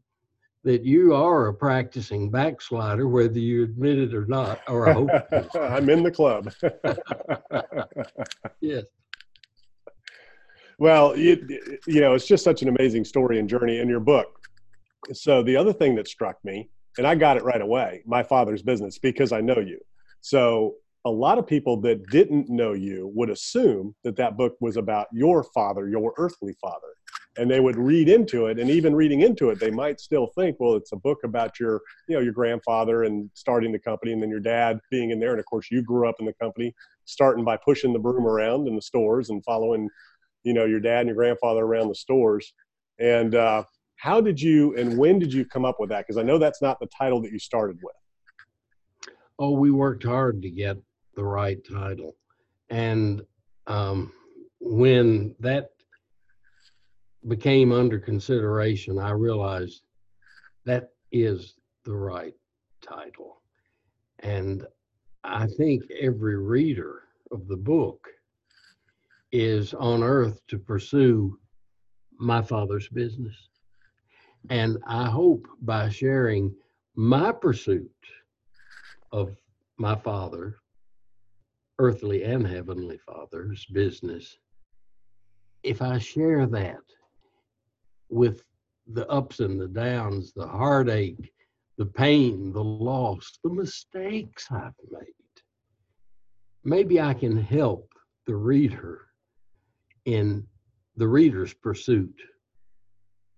that 0.67 0.83
you 0.83 1.13
are 1.13 1.47
a 1.47 1.53
practicing 1.53 2.29
backslider, 2.29 3.07
whether 3.07 3.39
you 3.39 3.63
admit 3.63 3.97
it 3.97 4.13
or 4.13 4.25
not, 4.25 4.59
or 4.67 4.89
I 4.89 4.91
hope 4.91 5.09
I'm 5.55 5.89
in 5.89 6.03
the 6.03 6.11
club. 6.11 6.51
yes. 8.59 8.83
Well, 10.77 11.15
you, 11.17 11.47
you 11.87 12.01
know, 12.01 12.15
it's 12.15 12.27
just 12.27 12.43
such 12.43 12.63
an 12.63 12.67
amazing 12.67 13.05
story 13.05 13.39
and 13.39 13.47
journey 13.47 13.79
in 13.79 13.87
your 13.87 14.01
book. 14.01 14.27
So 15.13 15.41
the 15.41 15.55
other 15.55 15.71
thing 15.71 15.95
that 15.95 16.09
struck 16.09 16.35
me, 16.43 16.69
and 16.97 17.07
I 17.07 17.15
got 17.15 17.37
it 17.37 17.45
right 17.45 17.61
away, 17.61 18.03
my 18.05 18.21
father's 18.21 18.61
business, 18.61 18.99
because 18.99 19.31
I 19.31 19.39
know 19.39 19.59
you. 19.59 19.79
So 20.19 20.73
a 21.05 21.09
lot 21.09 21.37
of 21.37 21.47
people 21.47 21.79
that 21.79 22.09
didn't 22.09 22.49
know 22.49 22.73
you 22.73 23.09
would 23.15 23.29
assume 23.29 23.95
that 24.03 24.17
that 24.17 24.35
book 24.35 24.57
was 24.59 24.75
about 24.75 25.07
your 25.13 25.45
father, 25.45 25.87
your 25.87 26.13
earthly 26.17 26.55
father 26.59 26.89
and 27.37 27.49
they 27.49 27.59
would 27.59 27.77
read 27.77 28.09
into 28.09 28.47
it 28.47 28.59
and 28.59 28.69
even 28.69 28.95
reading 28.95 29.21
into 29.21 29.49
it 29.49 29.59
they 29.59 29.71
might 29.71 29.99
still 29.99 30.27
think 30.27 30.57
well 30.59 30.75
it's 30.75 30.91
a 30.91 30.97
book 30.97 31.19
about 31.23 31.59
your 31.59 31.81
you 32.07 32.15
know 32.15 32.21
your 32.21 32.33
grandfather 32.33 33.03
and 33.03 33.29
starting 33.33 33.71
the 33.71 33.79
company 33.79 34.11
and 34.11 34.21
then 34.21 34.29
your 34.29 34.39
dad 34.39 34.79
being 34.89 35.11
in 35.11 35.19
there 35.19 35.31
and 35.31 35.39
of 35.39 35.45
course 35.45 35.67
you 35.69 35.81
grew 35.81 36.07
up 36.07 36.15
in 36.19 36.25
the 36.25 36.33
company 36.33 36.73
starting 37.05 37.45
by 37.45 37.57
pushing 37.57 37.93
the 37.93 37.99
broom 37.99 38.25
around 38.25 38.67
in 38.67 38.75
the 38.75 38.81
stores 38.81 39.29
and 39.29 39.43
following 39.43 39.89
you 40.47 40.53
know 40.53 40.65
your 40.65 40.79
dad 40.79 40.99
and 40.99 41.07
your 41.09 41.15
grandfather 41.15 41.63
around 41.63 41.89
the 41.89 41.95
stores. 41.95 42.53
And 42.99 43.35
uh, 43.35 43.63
how 43.97 44.21
did 44.21 44.41
you 44.41 44.75
and 44.77 44.97
when 44.97 45.19
did 45.19 45.33
you 45.33 45.45
come 45.45 45.65
up 45.65 45.77
with 45.79 45.89
that? 45.89 46.05
Because 46.07 46.17
i 46.17 46.23
know 46.23 46.37
that's 46.37 46.61
not 46.61 46.79
the 46.79 46.87
title 46.87 47.21
that 47.21 47.31
you 47.31 47.39
started 47.39 47.77
with. 47.83 47.95
Oh 49.37 49.51
we 49.51 49.71
worked 49.71 50.03
hard 50.03 50.41
to 50.41 50.49
get 50.49 50.77
the 51.15 51.23
right 51.23 51.59
title. 51.69 52.15
And 52.69 53.21
um, 53.67 54.13
when 54.59 55.35
that 55.39 55.71
became 57.27 57.71
under 57.71 57.99
consideration, 57.99 58.97
I 58.97 59.11
realized 59.11 59.83
that 60.65 60.89
is 61.11 61.55
the 61.83 61.95
right 61.95 62.33
title. 62.81 63.41
And 64.19 64.65
I 65.23 65.47
think 65.57 65.83
every 65.99 66.37
reader 66.37 67.03
of 67.31 67.47
the 67.47 67.57
book 67.57 68.07
is 69.31 69.73
on 69.73 70.03
earth 70.03 70.39
to 70.47 70.57
pursue 70.57 71.37
my 72.17 72.41
father's 72.41 72.87
business. 72.87 73.35
And 74.49 74.77
I 74.87 75.09
hope 75.09 75.47
by 75.61 75.89
sharing 75.89 76.55
my 76.95 77.31
pursuit 77.31 77.91
of 79.11 79.35
my 79.77 79.95
father, 79.95 80.57
earthly 81.79 82.23
and 82.23 82.47
heavenly 82.47 82.97
father's 82.97 83.65
business, 83.65 84.37
if 85.63 85.81
I 85.81 85.97
share 85.97 86.45
that 86.47 86.77
with 88.09 88.43
the 88.93 89.07
ups 89.09 89.39
and 89.39 89.59
the 89.59 89.67
downs, 89.67 90.33
the 90.33 90.47
heartache, 90.47 91.31
the 91.77 91.85
pain, 91.85 92.51
the 92.53 92.63
loss, 92.63 93.39
the 93.43 93.49
mistakes 93.49 94.47
I've 94.49 94.73
made. 94.89 95.13
Maybe 96.63 96.99
I 96.99 97.13
can 97.13 97.37
help 97.37 97.89
the 98.25 98.35
reader 98.35 99.07
in 100.05 100.45
the 100.95 101.07
reader's 101.07 101.53
pursuit 101.53 102.19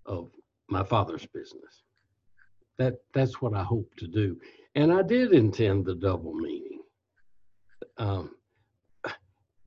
of 0.06 0.32
my 0.70 0.84
father's 0.84 1.26
business. 1.28 1.84
That 2.78 2.96
that's 3.14 3.42
what 3.42 3.54
I 3.54 3.64
hope 3.64 3.94
to 3.98 4.08
do, 4.08 4.38
and 4.76 4.94
I 4.94 5.02
did 5.02 5.34
intend 5.34 5.86
the 5.86 5.96
double 5.96 6.34
meaning. 6.34 6.80
Um, 7.98 8.32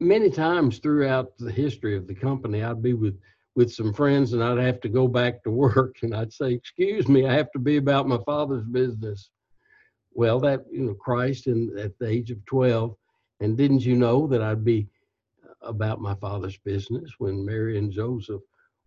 many 0.01 0.31
times 0.31 0.79
throughout 0.79 1.37
the 1.39 1.53
history 1.53 1.95
of 1.97 2.07
the 2.07 2.15
company, 2.15 2.63
I'd 2.63 2.83
be 2.83 2.95
with 2.95 3.19
with 3.55 3.73
some 3.73 3.93
friends 3.93 4.33
and 4.33 4.43
I'd 4.43 4.59
have 4.59 4.81
to 4.81 4.89
go 4.89 5.07
back 5.07 5.43
to 5.43 5.51
work 5.51 5.97
and 6.03 6.15
I'd 6.15 6.33
say, 6.33 6.53
excuse 6.53 7.09
me, 7.09 7.27
I 7.27 7.35
have 7.35 7.51
to 7.53 7.59
be 7.59 7.77
about 7.77 8.09
my 8.09 8.19
father's 8.25 8.65
business. 8.65 9.31
Well, 10.15 10.41
that, 10.41 10.65
you 10.71 10.85
know, 10.85 10.95
Christ 10.95 11.47
in, 11.47 11.77
at 11.79 11.99
the 11.99 12.09
age 12.09 12.31
of 12.31 12.45
12. 12.47 12.95
And 13.41 13.57
didn't 13.57 13.85
you 13.85 13.97
know 13.97 14.27
that 14.29 14.43
I'd 14.43 14.65
be 14.65 14.87
about 15.63 16.01
my 16.01 16.15
father's 16.15 16.59
business 16.59 17.11
when 17.19 17.45
Mary 17.45 17.79
and 17.79 17.93
Joseph 17.93 18.43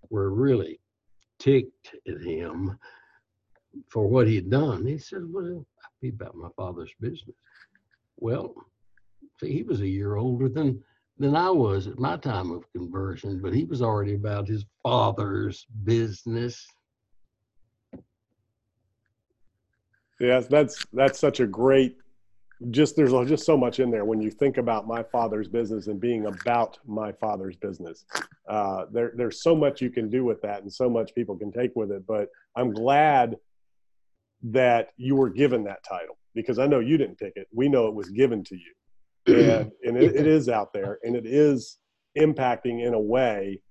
were 0.10 0.29
really 0.34 0.79
ticked 1.39 1.95
at 2.07 2.22
him 2.22 2.77
for 3.89 4.07
what 4.07 4.27
he 4.27 4.36
had 4.36 4.50
done? 4.50 4.86
He 4.86 4.98
said, 4.98 5.24
well, 5.27 5.65
I'd 5.84 6.01
be 6.01 6.10
about 6.10 6.36
my 6.36 6.50
father's 6.55 6.93
business. 7.01 7.36
Well, 8.17 8.55
see, 9.39 9.51
he 9.51 9.63
was 9.63 9.81
a 9.81 9.88
year 9.88 10.15
older 10.15 10.48
than 10.48 10.81
than 11.17 11.36
I 11.36 11.50
was 11.50 11.88
at 11.88 12.00
my 12.00 12.17
time 12.17 12.51
of 12.51 12.72
conversion, 12.74 13.41
but 13.41 13.53
he 13.53 13.63
was 13.63 13.81
already 13.81 14.15
about 14.15 14.48
his 14.48 14.65
father's 14.84 15.65
business. 15.84 16.65
Yes, 20.19 20.48
that's 20.48 20.86
that's 20.93 21.19
such 21.19 21.39
a 21.39 21.48
great 21.48 21.98
just 22.72 22.95
there's 22.95 23.12
just 23.27 23.45
so 23.45 23.57
much 23.57 23.79
in 23.79 23.91
there 23.91 24.05
when 24.05 24.22
you 24.22 24.31
think 24.31 24.57
about 24.57 24.88
my 24.88 25.03
father's 25.03 25.48
business 25.48 25.88
and 25.88 26.00
being 26.00 26.25
about 26.25 26.77
my 26.86 27.12
father's 27.12 27.55
business. 27.57 28.05
Uh, 28.48 28.86
there, 28.91 29.12
there's 29.15 29.43
so 29.43 29.55
much 29.55 29.81
you 29.81 29.89
can 29.89 30.10
do 30.10 30.24
with 30.24 30.41
that, 30.41 30.62
and 30.62 30.72
so 30.72 30.89
much 30.89 31.13
people 31.15 31.38
can 31.38 31.51
take 31.51 31.75
with 31.75 31.91
it. 31.91 32.05
But 32.07 32.29
I'm 32.55 32.72
glad 32.72 33.36
that 34.43 34.89
you 34.98 35.15
were 35.15 35.29
given 35.29 35.63
that 35.65 35.84
title 35.84 36.17
because 36.34 36.60
I 36.60 36.67
know 36.67 36.79
you 36.79 36.98
didn't 36.98 37.17
pick 37.17 37.34
it. 37.36 37.48
We 37.53 37.67
know 37.67 37.88
it 37.88 37.93
was 37.93 38.10
given 38.10 38.43
to 38.45 38.55
you, 38.55 38.74
and 39.27 39.72
and 39.84 39.98
it, 39.98 40.15
it 40.15 40.27
is 40.27 40.50
out 40.50 40.74
there, 40.74 41.00
and 41.03 41.15
it 41.15 41.25
is 41.25 41.79
impacting 42.17 42.86
in 42.86 42.94
a 42.94 43.00
way 43.00 43.62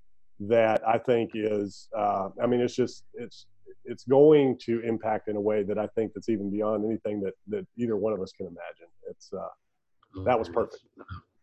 that 0.40 0.86
I 0.86 0.98
think 0.98 1.30
is. 1.34 1.88
Uh, 1.96 2.28
I 2.42 2.46
mean, 2.46 2.60
it's 2.60 2.74
just 2.74 3.04
it's 3.14 3.46
it's 3.84 4.04
going 4.04 4.58
to 4.64 4.80
impact 4.80 5.28
in 5.28 5.36
a 5.36 5.40
way 5.40 5.62
that 5.62 5.78
I 5.78 5.86
think 5.88 6.12
that's 6.14 6.28
even 6.28 6.50
beyond 6.50 6.84
anything 6.84 7.20
that 7.22 7.34
that 7.48 7.66
either 7.76 7.96
one 7.96 8.12
of 8.12 8.20
us 8.20 8.32
can 8.32 8.46
imagine. 8.46 8.88
It's 9.08 9.30
uh, 9.32 10.22
that 10.24 10.38
was 10.38 10.48
perfect. 10.48 10.82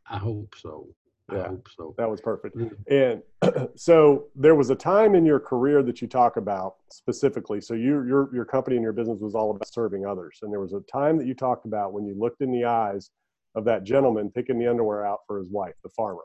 I 0.10 0.18
hope 0.18 0.54
so. 0.58 0.88
I 1.30 1.36
Yeah. 1.36 1.48
hope 1.50 1.68
so. 1.76 1.96
That 1.98 2.10
was 2.10 2.20
perfect. 2.20 2.58
Mm. 2.58 3.22
And 3.42 3.70
so 3.76 4.28
there 4.36 4.56
was 4.56 4.70
a 4.70 4.76
time 4.76 5.16
in 5.16 5.26
your 5.26 5.40
career 5.40 5.82
that 5.84 6.02
you 6.02 6.08
talk 6.08 6.36
about 6.38 6.76
specifically. 6.92 7.62
So 7.62 7.74
your 7.74 8.06
your 8.08 8.36
your 8.36 8.46
company 8.46 8.76
and 8.76 8.84
your 8.84 8.94
business 8.94 9.20
was 9.22 9.36
all 9.36 9.52
about 9.52 9.72
serving 9.72 10.06
others, 10.06 10.40
and 10.42 10.52
there 10.52 10.60
was 10.60 10.74
a 10.74 10.82
time 10.92 11.18
that 11.18 11.28
you 11.28 11.34
talked 11.34 11.66
about 11.66 11.94
when 11.94 12.06
you 12.06 12.16
looked 12.18 12.42
in 12.42 12.52
the 12.52 12.66
eyes 12.66 13.12
of 13.56 13.66
that 13.66 13.84
gentleman 13.84 14.32
picking 14.32 14.58
the 14.60 14.68
underwear 14.68 15.06
out 15.06 15.20
for 15.28 15.38
his 15.38 15.50
wife, 15.50 15.76
the 15.84 15.90
farmer, 15.90 16.24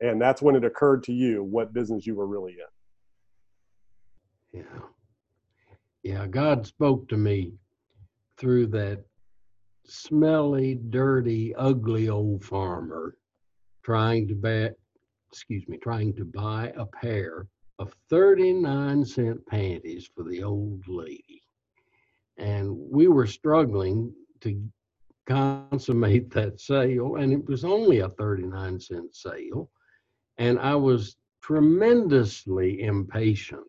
and 0.00 0.20
that's 0.20 0.42
when 0.42 0.56
it 0.56 0.64
occurred 0.64 1.02
to 1.04 1.12
you 1.12 1.42
what 1.42 1.72
business 1.72 2.06
you 2.06 2.14
were 2.14 2.26
really 2.26 2.56
in. 4.52 4.60
Yeah. 4.60 4.80
Yeah, 6.02 6.26
God 6.26 6.66
spoke 6.66 7.08
to 7.08 7.16
me 7.16 7.54
through 8.38 8.68
that 8.68 9.04
smelly, 9.86 10.78
dirty, 10.90 11.54
ugly 11.54 12.08
old 12.08 12.44
farmer 12.44 13.16
trying 13.84 14.28
to 14.28 14.34
buy, 14.34 14.70
excuse 15.32 15.66
me, 15.68 15.78
trying 15.78 16.14
to 16.16 16.24
buy 16.24 16.72
a 16.76 16.86
pair 16.86 17.46
of 17.78 17.94
39 18.10 19.04
cent 19.04 19.46
panties 19.46 20.08
for 20.14 20.24
the 20.24 20.42
old 20.42 20.82
lady. 20.88 21.42
And 22.38 22.76
we 22.76 23.08
were 23.08 23.26
struggling 23.26 24.12
to 24.40 24.60
consummate 25.26 26.30
that 26.30 26.60
sale, 26.60 27.16
and 27.16 27.32
it 27.32 27.46
was 27.46 27.64
only 27.64 28.00
a 28.00 28.08
39 28.10 28.80
cent 28.80 29.14
sale. 29.14 29.70
And 30.38 30.58
I 30.58 30.74
was 30.74 31.16
tremendously 31.42 32.82
impatient 32.82 33.62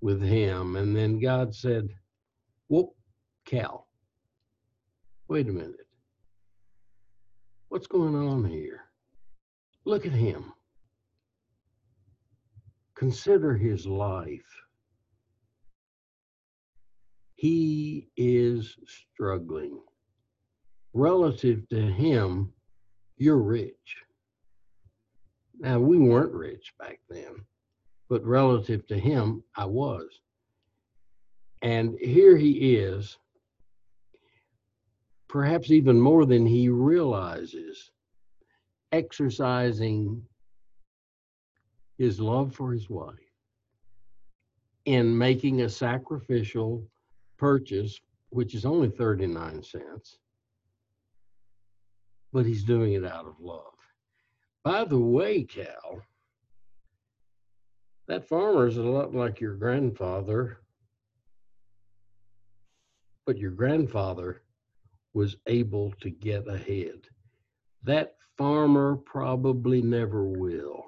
with 0.00 0.22
him. 0.22 0.76
And 0.76 0.94
then 0.94 1.18
God 1.18 1.54
said, 1.54 1.88
Whoop, 2.68 2.90
Cal, 3.44 3.88
wait 5.28 5.48
a 5.48 5.52
minute. 5.52 5.86
What's 7.68 7.86
going 7.86 8.14
on 8.14 8.44
here? 8.44 8.82
Look 9.84 10.06
at 10.06 10.12
him. 10.12 10.52
Consider 12.94 13.54
his 13.54 13.86
life. 13.86 14.40
He 17.34 18.08
is 18.16 18.76
struggling. 18.86 19.78
Relative 20.96 21.68
to 21.68 21.80
him, 21.80 22.52
you're 23.16 23.38
rich. 23.38 23.96
Now, 25.58 25.78
we 25.78 25.98
weren't 25.98 26.32
rich 26.32 26.72
back 26.78 27.00
then 27.08 27.46
but 28.08 28.24
relative 28.24 28.86
to 28.86 28.98
him, 28.98 29.42
I 29.56 29.64
was. 29.64 30.20
And 31.62 31.98
here 31.98 32.36
he 32.36 32.76
is, 32.76 33.18
perhaps 35.28 35.70
even 35.70 36.00
more 36.00 36.26
than 36.26 36.46
he 36.46 36.68
realizes, 36.68 37.90
exercising 38.92 40.22
his 41.98 42.20
love 42.20 42.54
for 42.54 42.72
his 42.72 42.88
wife 42.88 43.14
in 44.84 45.16
making 45.16 45.62
a 45.62 45.68
sacrificial 45.68 46.86
purchase, 47.38 47.98
which 48.28 48.54
is 48.54 48.64
only 48.64 48.88
39 48.88 49.62
cents, 49.62 50.18
but 52.36 52.44
he's 52.44 52.64
doing 52.64 52.92
it 52.92 53.02
out 53.02 53.26
of 53.26 53.40
love. 53.40 53.72
By 54.62 54.84
the 54.84 54.98
way, 54.98 55.42
Cal, 55.42 56.02
that 58.08 58.28
farmer 58.28 58.66
is 58.66 58.76
a 58.76 58.82
lot 58.82 59.14
like 59.14 59.40
your 59.40 59.54
grandfather, 59.54 60.58
but 63.24 63.38
your 63.38 63.52
grandfather 63.52 64.42
was 65.14 65.38
able 65.46 65.94
to 66.02 66.10
get 66.10 66.46
ahead. 66.46 67.08
That 67.84 68.16
farmer 68.36 68.96
probably 68.96 69.80
never 69.80 70.26
will. 70.26 70.84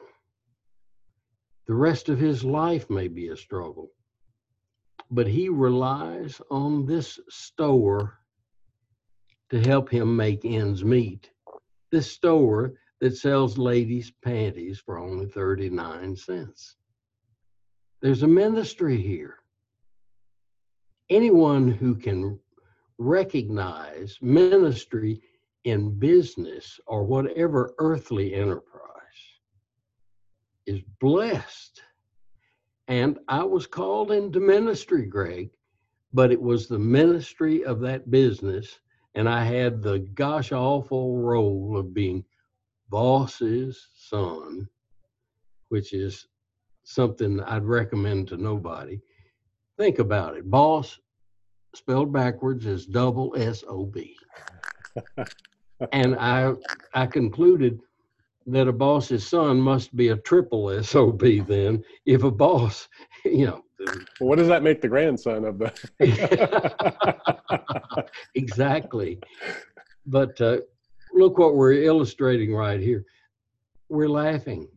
The 1.66 1.74
rest 1.74 2.10
of 2.10 2.18
his 2.18 2.44
life 2.44 2.90
may 2.90 3.08
be 3.08 3.28
a 3.28 3.36
struggle, 3.38 3.88
but 5.10 5.26
he 5.26 5.48
relies 5.48 6.42
on 6.50 6.84
this 6.84 7.18
store 7.30 8.18
to 9.48 9.58
help 9.60 9.88
him 9.88 10.14
make 10.14 10.44
ends 10.44 10.84
meet. 10.84 11.30
This 11.90 12.10
store 12.10 12.74
that 13.00 13.16
sells 13.16 13.58
ladies' 13.58 14.12
panties 14.22 14.78
for 14.78 14.98
only 14.98 15.26
39 15.26 16.16
cents. 16.16 16.76
There's 18.00 18.22
a 18.22 18.28
ministry 18.28 19.00
here. 19.00 19.36
Anyone 21.10 21.68
who 21.68 21.94
can 21.94 22.38
recognize 22.98 24.18
ministry 24.20 25.22
in 25.64 25.98
business 25.98 26.78
or 26.86 27.04
whatever 27.04 27.74
earthly 27.78 28.34
enterprise 28.34 28.78
is 30.66 30.80
blessed. 31.00 31.82
And 32.88 33.18
I 33.28 33.42
was 33.44 33.66
called 33.66 34.12
into 34.12 34.40
ministry, 34.40 35.06
Greg, 35.06 35.50
but 36.12 36.30
it 36.30 36.40
was 36.40 36.68
the 36.68 36.78
ministry 36.78 37.64
of 37.64 37.80
that 37.80 38.10
business. 38.10 38.78
And 39.18 39.28
I 39.28 39.42
had 39.42 39.82
the 39.82 39.98
gosh 39.98 40.52
awful 40.52 41.18
role 41.18 41.76
of 41.76 41.92
being 41.92 42.24
boss's 42.88 43.88
son, 43.96 44.68
which 45.70 45.92
is 45.92 46.28
something 46.84 47.40
I'd 47.40 47.64
recommend 47.64 48.28
to 48.28 48.36
nobody. 48.36 49.00
Think 49.76 49.98
about 49.98 50.36
it. 50.36 50.48
Boss 50.48 51.00
spelled 51.74 52.12
backwards 52.12 52.64
is 52.64 52.86
double 52.86 53.34
S 53.36 53.64
O 53.66 53.86
B. 53.86 54.16
and 55.90 56.14
I 56.14 56.52
I 56.94 57.06
concluded 57.06 57.80
that 58.46 58.68
a 58.68 58.72
boss's 58.72 59.26
son 59.26 59.60
must 59.60 59.96
be 59.96 60.10
a 60.10 60.16
triple 60.18 60.70
S 60.70 60.94
O 60.94 61.10
B 61.10 61.40
then 61.40 61.82
if 62.06 62.22
a 62.22 62.30
boss, 62.30 62.88
you 63.24 63.46
know, 63.46 63.64
Well, 63.78 64.28
what 64.28 64.38
does 64.38 64.48
that 64.48 64.62
make 64.62 64.80
the 64.80 64.88
grandson 64.88 65.44
of 65.44 65.58
the? 65.58 65.72
exactly. 68.34 69.20
But 70.06 70.40
uh, 70.40 70.58
look 71.12 71.38
what 71.38 71.54
we're 71.54 71.82
illustrating 71.84 72.54
right 72.54 72.80
here. 72.80 73.04
We're 73.88 74.08
laughing. 74.08 74.68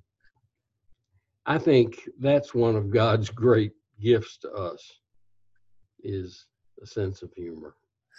I 1.46 1.58
think 1.58 2.08
that's 2.20 2.54
one 2.54 2.76
of 2.76 2.92
God's 2.92 3.30
great 3.30 3.74
gifts 4.00 4.38
to 4.40 4.52
us 4.52 5.00
is 6.04 6.46
a 6.82 6.86
sense 6.86 7.22
of 7.22 7.34
humor. 7.34 7.76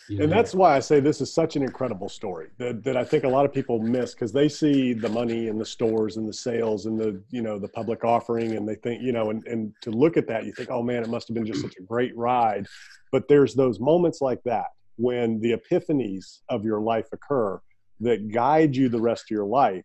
You 0.09 0.23
and 0.23 0.33
that's 0.33 0.55
why 0.55 0.77
I 0.77 0.81
say 0.81 1.01
this 1.01 1.21
is 1.21 1.33
such 1.33 1.55
an 1.57 1.63
incredible 1.63 2.09
story 2.09 2.49
that, 2.59 2.83
that 2.85 2.97
I 2.97 3.05
think 3.05 3.25
a 3.25 3.29
lot 3.29 3.45
of 3.45 3.53
people 3.53 3.79
miss 3.79 4.15
because 4.15 4.33
they 4.33 4.49
see 4.49 4.93
the 4.93 5.09
money 5.09 5.47
in 5.49 5.59
the 5.59 5.65
stores 5.65 6.17
and 6.17 6.29
the 6.29 6.33
sales 6.33 6.87
and 6.87 6.99
the 6.99 7.23
you 7.31 7.41
know 7.41 7.59
the 7.59 7.69
public 7.69 8.05
offering 8.05 8.57
and 8.57 8.69
they 8.69 8.75
think 8.75 9.01
you 9.01 9.13
know 9.13 9.31
and, 9.31 9.47
and 9.47 9.73
to 9.83 9.91
look 9.91 10.17
at 10.17 10.27
that 10.27 10.45
you 10.45 10.53
think 10.53 10.71
oh 10.71 10.83
man 10.83 11.03
it 11.03 11.09
must 11.09 11.29
have 11.29 11.35
been 11.35 11.47
just 11.47 11.63
such 11.63 11.77
a 11.79 11.83
great 11.83 12.17
ride. 12.17 12.67
But 13.13 13.29
there's 13.29 13.55
those 13.55 13.79
moments 13.79 14.21
like 14.21 14.43
that 14.45 14.67
when 14.97 15.41
the 15.41 15.53
epiphanies 15.53 16.41
of 16.49 16.65
your 16.65 16.81
life 16.81 17.07
occur 17.13 17.61
that 18.01 18.33
guide 18.33 18.75
you 18.75 18.89
the 18.89 19.01
rest 19.01 19.25
of 19.27 19.31
your 19.31 19.47
life. 19.47 19.85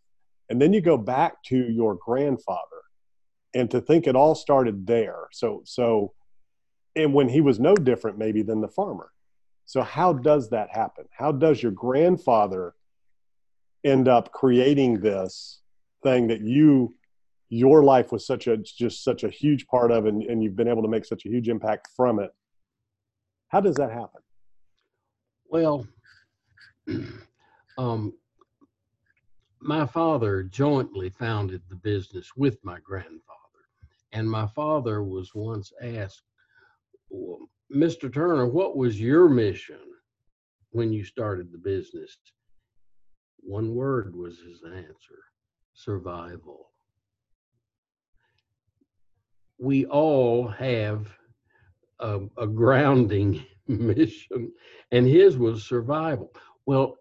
And 0.49 0.61
then 0.61 0.73
you 0.73 0.81
go 0.81 0.97
back 0.97 1.43
to 1.47 1.57
your 1.57 1.95
grandfather 1.95 2.61
and 3.53 3.69
to 3.71 3.81
think 3.81 4.07
it 4.07 4.15
all 4.15 4.33
started 4.33 4.87
there. 4.87 5.27
So 5.31 5.61
so 5.65 6.13
and 6.95 7.13
when 7.13 7.29
he 7.29 7.41
was 7.41 7.59
no 7.59 7.75
different 7.75 8.17
maybe 8.17 8.41
than 8.41 8.61
the 8.61 8.67
farmer 8.67 9.11
so, 9.67 9.81
how 9.81 10.13
does 10.13 10.49
that 10.51 10.69
happen? 10.71 11.03
How 11.11 11.33
does 11.33 11.61
your 11.61 11.73
grandfather 11.73 12.73
end 13.83 14.07
up 14.07 14.31
creating 14.31 15.01
this 15.01 15.59
thing 16.03 16.27
that 16.27 16.39
you, 16.39 16.95
your 17.49 17.83
life 17.83 18.13
was 18.13 18.25
such 18.25 18.47
a 18.47 18.55
just 18.55 19.03
such 19.03 19.25
a 19.25 19.29
huge 19.29 19.67
part 19.67 19.91
of, 19.91 20.05
and, 20.05 20.23
and 20.23 20.41
you've 20.41 20.55
been 20.55 20.69
able 20.69 20.83
to 20.83 20.87
make 20.87 21.03
such 21.03 21.25
a 21.25 21.29
huge 21.29 21.49
impact 21.49 21.89
from 21.97 22.17
it? 22.19 22.31
How 23.49 23.59
does 23.59 23.75
that 23.75 23.91
happen? 23.91 24.21
Well, 25.49 25.85
um, 27.77 28.13
my 29.59 29.85
father 29.85 30.43
jointly 30.43 31.09
founded 31.09 31.61
the 31.67 31.75
business 31.75 32.31
with 32.37 32.57
my 32.63 32.79
grandfather. 32.79 33.21
And 34.13 34.31
my 34.31 34.47
father 34.47 35.03
was 35.03 35.35
once 35.35 35.73
asked, 35.81 36.21
well, 37.09 37.49
Mr. 37.73 38.11
Turner, 38.11 38.47
what 38.47 38.77
was 38.77 38.99
your 38.99 39.27
mission 39.27 39.79
when 40.71 40.93
you 40.93 41.03
started 41.03 41.51
the 41.51 41.57
business? 41.57 42.17
One 43.39 43.75
word 43.75 44.15
was 44.15 44.39
his 44.39 44.63
answer 44.63 45.23
survival. 45.73 46.71
We 49.59 49.85
all 49.85 50.47
have 50.47 51.07
a, 51.99 52.21
a 52.37 52.47
grounding 52.47 53.45
mission, 53.67 54.51
and 54.91 55.05
his 55.05 55.37
was 55.37 55.65
survival. 55.65 56.33
Well, 56.65 56.95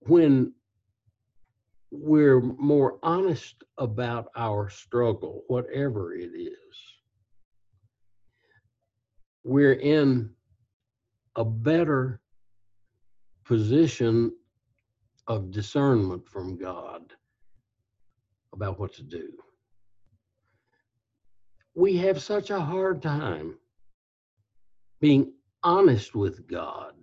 when 0.00 0.52
we're 1.90 2.40
more 2.40 2.98
honest 3.02 3.62
about 3.78 4.28
our 4.36 4.68
struggle, 4.70 5.44
whatever 5.46 6.14
it 6.14 6.30
is, 6.34 6.91
we're 9.44 9.74
in 9.74 10.30
a 11.36 11.44
better 11.44 12.20
position 13.44 14.32
of 15.26 15.50
discernment 15.50 16.28
from 16.28 16.56
God 16.56 17.12
about 18.52 18.78
what 18.78 18.92
to 18.94 19.02
do. 19.02 19.30
We 21.74 21.96
have 21.98 22.20
such 22.22 22.50
a 22.50 22.60
hard 22.60 23.02
time 23.02 23.56
being 25.00 25.32
honest 25.62 26.14
with 26.14 26.46
God. 26.46 26.94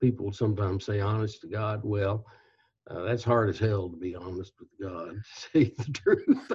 People 0.00 0.32
sometimes 0.32 0.84
say 0.84 1.00
honest 1.00 1.40
to 1.42 1.46
God. 1.46 1.80
Well, 1.84 2.26
uh, 2.90 3.02
that's 3.02 3.24
hard 3.24 3.48
as 3.48 3.58
hell 3.58 3.88
to 3.88 3.96
be 3.96 4.14
honest 4.14 4.52
with 4.58 4.68
God, 4.80 5.10
to 5.52 5.60
say 5.62 5.72
the 5.78 5.92
truth. 5.92 6.52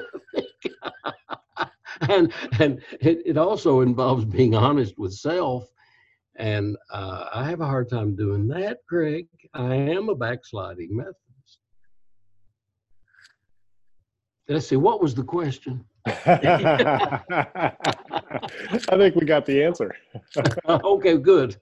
and 2.09 2.31
and 2.59 2.81
it, 3.01 3.21
it 3.25 3.37
also 3.37 3.81
involves 3.81 4.25
being 4.25 4.55
honest 4.55 4.97
with 4.97 5.13
self. 5.13 5.67
And 6.37 6.77
uh, 6.89 7.25
I 7.33 7.43
have 7.49 7.59
a 7.59 7.65
hard 7.65 7.89
time 7.89 8.15
doing 8.15 8.47
that, 8.47 8.79
Craig. 8.87 9.27
I 9.53 9.75
am 9.75 10.07
a 10.07 10.15
backsliding 10.15 10.95
Methodist. 10.95 11.17
Let's 14.47 14.67
see, 14.67 14.77
what 14.77 15.01
was 15.01 15.13
the 15.13 15.23
question? 15.23 15.83
I 16.05 17.73
think 18.97 19.15
we 19.15 19.25
got 19.25 19.45
the 19.45 19.63
answer. 19.63 19.93
okay, 20.67 21.17
good. 21.17 21.57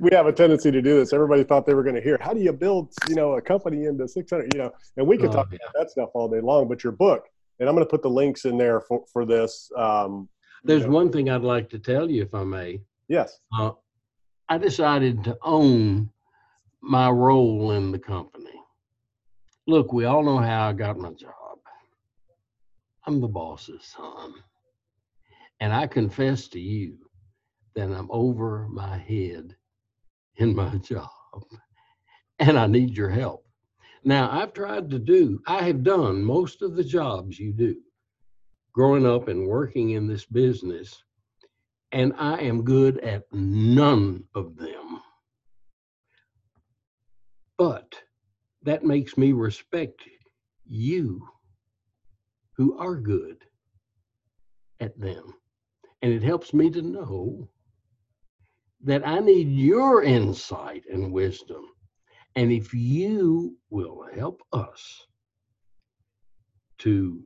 we 0.00 0.10
have 0.12 0.26
a 0.26 0.32
tendency 0.32 0.70
to 0.70 0.80
do 0.80 0.98
this. 1.00 1.12
Everybody 1.12 1.42
thought 1.44 1.66
they 1.66 1.74
were 1.74 1.82
going 1.82 1.96
to 1.96 2.00
hear, 2.00 2.16
how 2.20 2.32
do 2.32 2.40
you 2.40 2.52
build, 2.52 2.92
you 3.08 3.16
know, 3.16 3.32
a 3.32 3.42
company 3.42 3.84
into 3.84 4.06
600, 4.06 4.54
you 4.54 4.60
know, 4.60 4.70
and 4.96 5.06
we 5.06 5.18
could 5.18 5.30
oh, 5.30 5.32
talk 5.32 5.48
yeah. 5.50 5.58
about 5.62 5.74
that 5.80 5.90
stuff 5.90 6.10
all 6.14 6.28
day 6.28 6.40
long, 6.40 6.68
but 6.68 6.84
your 6.84 6.92
book, 6.92 7.24
and 7.58 7.68
I'm 7.68 7.74
going 7.74 7.86
to 7.86 7.90
put 7.90 8.02
the 8.02 8.10
links 8.10 8.44
in 8.44 8.58
there 8.58 8.80
for, 8.80 9.04
for 9.12 9.24
this. 9.24 9.70
Um, 9.76 10.28
There's 10.64 10.82
you 10.82 10.88
know. 10.88 10.94
one 10.94 11.12
thing 11.12 11.30
I'd 11.30 11.42
like 11.42 11.70
to 11.70 11.78
tell 11.78 12.10
you, 12.10 12.22
if 12.22 12.34
I 12.34 12.44
may. 12.44 12.80
Yes. 13.08 13.38
Uh, 13.56 13.72
I 14.48 14.58
decided 14.58 15.24
to 15.24 15.38
own 15.42 16.10
my 16.80 17.08
role 17.08 17.72
in 17.72 17.92
the 17.92 17.98
company. 17.98 18.50
Look, 19.66 19.92
we 19.92 20.04
all 20.04 20.22
know 20.22 20.38
how 20.38 20.68
I 20.68 20.72
got 20.72 20.98
my 20.98 21.12
job. 21.12 21.32
I'm 23.06 23.20
the 23.20 23.28
boss's 23.28 23.84
son. 23.84 24.34
And 25.60 25.72
I 25.72 25.86
confess 25.86 26.48
to 26.48 26.60
you 26.60 26.98
that 27.74 27.90
I'm 27.90 28.08
over 28.10 28.66
my 28.68 28.98
head 28.98 29.56
in 30.36 30.54
my 30.54 30.76
job 30.82 31.08
and 32.38 32.58
I 32.58 32.66
need 32.66 32.96
your 32.96 33.10
help. 33.10 33.43
Now, 34.04 34.30
I've 34.30 34.52
tried 34.52 34.90
to 34.90 34.98
do, 34.98 35.40
I 35.46 35.62
have 35.62 35.82
done 35.82 36.22
most 36.22 36.60
of 36.60 36.76
the 36.76 36.84
jobs 36.84 37.38
you 37.38 37.52
do 37.52 37.76
growing 38.74 39.06
up 39.06 39.28
and 39.28 39.46
working 39.46 39.90
in 39.90 40.06
this 40.06 40.26
business, 40.26 41.02
and 41.92 42.12
I 42.18 42.38
am 42.40 42.64
good 42.64 42.98
at 42.98 43.22
none 43.32 44.24
of 44.34 44.56
them. 44.56 45.00
But 47.56 47.94
that 48.64 48.84
makes 48.84 49.16
me 49.16 49.32
respect 49.32 50.02
you 50.66 51.26
who 52.56 52.76
are 52.78 52.96
good 52.96 53.44
at 54.80 54.98
them. 54.98 55.34
And 56.02 56.12
it 56.12 56.22
helps 56.22 56.52
me 56.52 56.68
to 56.70 56.82
know 56.82 57.48
that 58.82 59.06
I 59.06 59.20
need 59.20 59.48
your 59.48 60.02
insight 60.02 60.84
and 60.92 61.12
wisdom. 61.12 61.73
And 62.36 62.50
if 62.50 62.74
you 62.74 63.56
will 63.70 64.06
help 64.14 64.42
us 64.52 65.06
to 66.78 67.22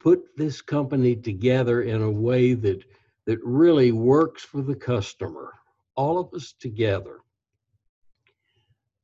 put 0.00 0.20
this 0.36 0.62
company 0.62 1.16
together 1.16 1.82
in 1.82 2.02
a 2.02 2.10
way 2.10 2.54
that 2.54 2.84
that 3.26 3.44
really 3.44 3.92
works 3.92 4.42
for 4.42 4.62
the 4.62 4.74
customer, 4.74 5.52
all 5.96 6.18
of 6.18 6.32
us 6.32 6.54
together, 6.58 7.18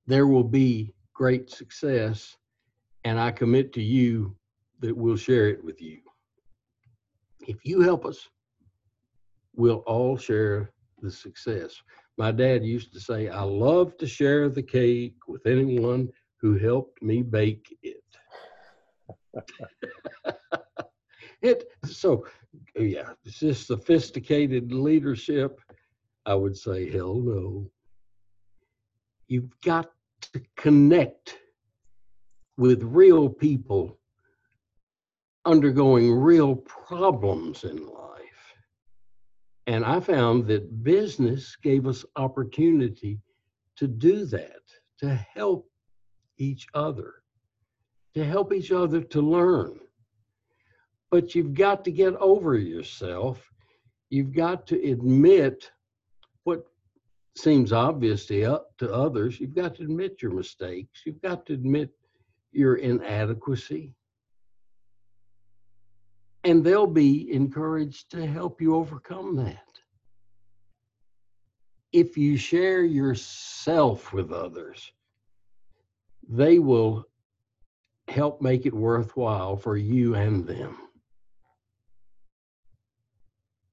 there 0.07 0.27
will 0.27 0.45
be 0.45 0.95
great 1.13 1.51
success. 1.51 2.35
And 3.05 3.21
I 3.21 3.31
commit 3.31 3.75
to 3.75 3.83
you 3.83 4.35
that 4.81 4.97
we'll 4.97 5.17
share 5.17 5.49
it 5.49 5.63
with 5.63 5.83
you. 5.83 6.01
If 7.47 7.67
you 7.67 7.83
help 7.83 8.07
us, 8.07 8.31
we'll 9.55 9.85
all 9.87 10.17
share 10.17 10.73
the 11.03 11.11
success. 11.11 11.75
My 12.17 12.31
dad 12.31 12.65
used 12.65 12.93
to 12.93 13.01
say, 13.01 13.29
I 13.29 13.43
love 13.43 13.97
to 13.99 14.07
share 14.07 14.49
the 14.49 14.63
cake 14.63 15.17
with 15.27 15.47
anyone 15.47 16.11
who 16.41 16.57
helped 16.57 17.03
me 17.03 17.23
bake 17.23 17.77
it. 17.83 18.03
it 21.43 21.65
so 21.85 22.25
yeah, 22.77 23.11
it's 23.25 23.41
just 23.41 23.67
sophisticated 23.67 24.73
leadership. 24.73 25.61
I 26.27 26.35
would 26.35 26.57
say, 26.57 26.91
hell 26.91 27.17
no. 27.17 27.71
You've 29.27 29.61
got 29.63 29.91
to 30.33 30.43
connect 30.57 31.39
with 32.57 32.83
real 32.83 33.29
people 33.29 33.99
undergoing 35.45 36.13
real 36.13 36.57
problems 36.57 37.65
in 37.65 37.87
life. 37.87 38.04
And 39.67 39.85
I 39.85 40.01
found 40.01 40.47
that 40.49 40.83
business 40.83 41.57
gave 41.57 41.87
us 41.87 42.05
opportunity 42.17 43.21
to 43.77 43.89
do 43.89 44.27
that, 44.27 44.61
to 44.99 45.15
help 45.15 45.71
each 46.39 46.67
other, 46.75 47.15
to 48.15 48.25
help 48.25 48.53
each 48.53 48.73
other 48.73 49.01
to 49.01 49.21
learn. 49.21 49.81
But 51.11 51.35
you've 51.35 51.55
got 51.55 51.85
to 51.85 51.93
get 51.93 52.15
over 52.17 52.57
yourself. 52.57 53.51
You've 54.11 54.35
got 54.35 54.67
to 54.69 54.91
admit 54.91 55.71
what 56.45 56.67
seems 57.37 57.73
obvious 57.73 58.27
to, 58.27 58.61
to 58.79 58.93
others. 58.93 59.41
You've 59.41 59.55
got 59.55 59.77
to 59.77 59.85
admit 59.85 60.21
your 60.21 60.33
mistakes. 60.33 61.03
You've 61.07 61.23
got 61.23 61.47
to 61.47 61.55
admit 61.55 61.91
your 62.53 62.77
inadequacy 62.77 63.95
and 66.45 66.63
they'll 66.63 66.87
be 66.87 67.33
encouraged 67.33 68.11
to 68.11 68.27
help 68.27 68.61
you 68.61 68.77
overcome 68.77 69.37
that. 69.37 69.59
If 71.93 72.19
you 72.19 72.37
share 72.37 72.83
yourself 72.83 74.13
with 74.13 74.31
others, 74.33 74.93
they 76.29 76.59
will 76.59 77.07
help 78.09 78.43
make 78.43 78.67
it 78.67 78.75
worthwhile 78.75 79.57
for 79.57 79.77
you 79.77 80.15
and 80.15 80.47
them. 80.47 80.77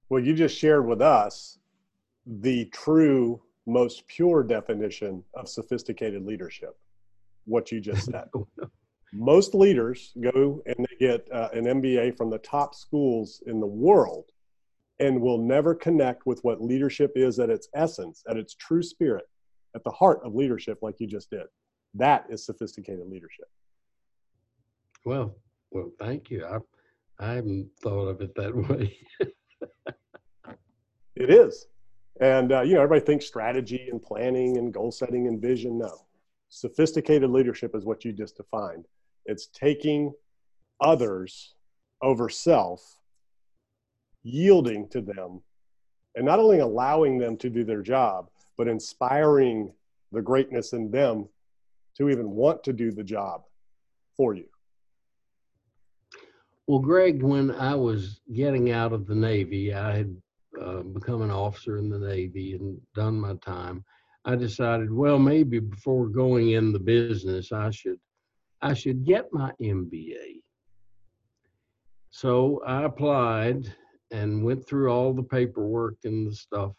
Well, 0.10 0.24
you 0.24 0.34
just 0.34 0.58
shared 0.58 0.86
with 0.86 1.02
us 1.02 1.58
the 2.26 2.66
true, 2.66 3.42
most 3.66 4.08
pure 4.08 4.44
definition 4.44 5.24
of 5.34 5.48
sophisticated 5.48 6.26
leadership, 6.26 6.78
what 7.46 7.72
you 7.72 7.82
just 7.82 8.06
said. 8.06 8.26
Oh, 8.36 8.48
most 9.14 9.54
leaders 9.54 10.14
go 10.20 10.62
and 10.66 10.76
they 10.80 10.96
get 11.00 11.28
uh, 11.32 11.50
an 11.54 11.66
MBA 11.66 12.16
from 12.18 12.30
the 12.30 12.38
top 12.40 12.74
schools 12.74 13.44
in 13.46 13.60
the 13.60 13.68
world 13.68 14.32
and 15.00 15.20
will 15.20 15.40
never 15.40 15.74
connect 15.76 16.26
with 16.26 16.44
what 16.44 16.62
leadership 16.62 17.14
is 17.16 17.40
at 17.40 17.50
its 17.50 17.68
essence, 17.74 18.24
at 18.30 18.38
its 18.38 18.54
true 18.54 18.84
spirit, 18.84 19.28
at 19.76 19.84
the 19.84 19.92
heart 19.92 20.22
of 20.24 20.36
leadership, 20.36 20.80
like 20.82 21.00
you 21.00 21.08
just 21.08 21.30
did. 21.30 21.48
That 21.94 22.26
is 22.30 22.46
sophisticated 22.46 23.08
leadership. 23.08 23.50
Well, 25.04 25.36
well, 25.72 25.92
thank 26.00 26.30
you. 26.30 26.46
I, 26.46 26.60
I 27.20 27.34
haven't 27.34 27.70
thought 27.82 28.08
of 28.08 28.22
it 28.22 28.36
that 28.36 28.56
way. 28.70 28.98
it 31.16 31.30
is. 31.30 31.68
And, 32.20 32.52
uh, 32.52 32.62
you 32.62 32.76
know, 32.76 32.82
everybody 32.82 33.06
thinks 33.06 33.26
strategy 33.26 33.88
and 33.92 34.02
planning 34.02 34.58
and 34.58 34.74
goal 34.74 34.92
setting 34.92 35.28
and 35.28 35.42
vision. 35.42 35.80
No. 35.80 36.06
Sophisticated 36.50 37.30
leadership 37.30 37.76
is 37.76 37.86
what 37.86 38.06
you 38.06 38.14
just 38.14 38.38
defined. 38.38 38.86
It's 39.32 39.48
taking 39.48 40.14
others 40.80 41.56
over 42.02 42.30
self, 42.30 42.82
yielding 44.24 44.90
to 44.90 45.02
them, 45.02 45.42
and 46.16 46.26
not 46.26 46.40
only 46.40 46.60
allowing 46.60 47.18
them 47.18 47.38
to 47.38 47.50
do 47.50 47.64
their 47.64 47.82
job, 47.82 48.30
but 48.58 48.68
inspiring 48.68 49.72
the 50.12 50.22
greatness 50.22 50.74
in 50.74 50.92
them 50.92 51.28
to 51.98 52.10
even 52.10 52.32
want 52.32 52.64
to 52.64 52.74
do 52.74 52.92
the 52.92 53.04
job 53.04 53.44
for 54.16 54.34
you? 54.34 54.46
Well, 56.68 56.80
Greg, 56.80 57.22
when 57.22 57.52
I 57.52 57.76
was 57.76 58.22
getting 58.34 58.72
out 58.72 58.94
of 58.94 59.08
the 59.08 59.16
Navy, 59.16 59.74
I 59.74 59.98
had 59.98 60.16
uh, 60.62 60.82
become 60.82 61.22
an 61.22 61.32
officer 61.32 61.78
in 61.78 61.90
the 61.90 62.00
Navy 62.00 62.54
and 62.54 62.80
done 62.96 63.20
my 63.20 63.36
time. 63.36 63.84
I 64.26 64.36
decided, 64.36 64.92
well, 64.92 65.18
maybe 65.18 65.60
before 65.60 66.08
going 66.08 66.52
in 66.52 66.72
the 66.72 66.80
business, 66.80 67.52
I 67.52 67.72
should, 67.72 68.00
I 68.62 68.74
should 68.74 69.06
get 69.06 69.34
my 69.34 69.52
MBA. 69.62 70.42
So 72.12 72.62
I 72.66 72.84
applied 72.84 73.74
and 74.12 74.44
went 74.44 74.68
through 74.68 74.92
all 74.92 75.14
the 75.14 75.24
paperwork 75.24 75.96
and 76.04 76.28
the 76.28 76.36
stuff. 76.36 76.74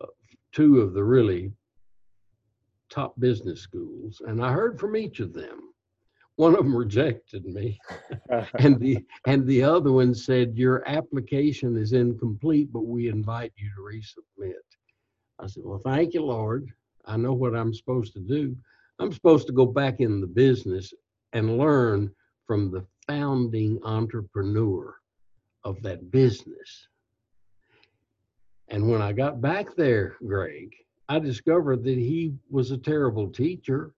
Uh, 0.00 0.06
two 0.52 0.80
of 0.80 0.94
the 0.94 1.04
really 1.04 1.52
top 2.90 3.18
business 3.20 3.60
schools, 3.60 4.20
and 4.26 4.44
I 4.44 4.52
heard 4.52 4.80
from 4.80 4.96
each 4.96 5.20
of 5.20 5.32
them. 5.32 5.68
One 6.36 6.54
of 6.54 6.64
them 6.64 6.74
rejected 6.74 7.44
me, 7.44 7.78
and 8.58 8.80
the 8.80 8.98
and 9.26 9.46
the 9.46 9.62
other 9.62 9.92
one 9.92 10.14
said 10.14 10.56
your 10.56 10.86
application 10.88 11.76
is 11.76 11.92
incomplete, 11.92 12.72
but 12.72 12.86
we 12.86 13.08
invite 13.08 13.52
you 13.56 13.70
to 13.76 13.82
resubmit. 13.82 14.54
I 15.38 15.46
said, 15.46 15.62
well, 15.64 15.80
thank 15.84 16.14
you, 16.14 16.24
Lord. 16.24 16.72
I 17.04 17.16
know 17.16 17.34
what 17.34 17.54
I'm 17.54 17.74
supposed 17.74 18.14
to 18.14 18.20
do. 18.20 18.56
I'm 18.98 19.12
supposed 19.12 19.46
to 19.48 19.52
go 19.52 19.66
back 19.66 20.00
in 20.00 20.20
the 20.20 20.26
business 20.26 20.92
and 21.32 21.58
learn 21.58 22.12
from 22.46 22.70
the 22.70 22.84
founding 23.06 23.78
entrepreneur 23.84 24.94
of 25.64 25.82
that 25.82 26.10
business. 26.10 26.88
And 28.68 28.90
when 28.90 29.02
I 29.02 29.12
got 29.12 29.40
back 29.40 29.74
there, 29.76 30.16
Greg, 30.26 30.74
I 31.08 31.18
discovered 31.18 31.84
that 31.84 31.98
he 31.98 32.34
was 32.50 32.70
a 32.70 32.78
terrible 32.78 33.28
teacher. 33.28 33.94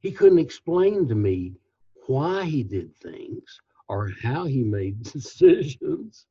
He 0.00 0.12
couldn't 0.12 0.38
explain 0.38 1.08
to 1.08 1.14
me 1.14 1.54
why 2.06 2.44
he 2.44 2.62
did 2.62 2.94
things 2.96 3.60
or 3.88 4.10
how 4.22 4.44
he 4.44 4.62
made 4.62 5.02
decisions. 5.12 6.26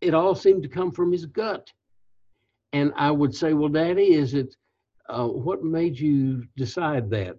It 0.00 0.14
all 0.14 0.34
seemed 0.34 0.62
to 0.62 0.68
come 0.68 0.90
from 0.92 1.12
his 1.12 1.26
gut. 1.26 1.70
And 2.72 2.92
I 2.96 3.10
would 3.10 3.34
say, 3.34 3.52
Well, 3.52 3.68
Daddy, 3.68 4.14
is 4.14 4.34
it 4.34 4.56
uh, 5.08 5.26
what 5.26 5.62
made 5.62 5.98
you 5.98 6.44
decide 6.56 7.10
that? 7.10 7.36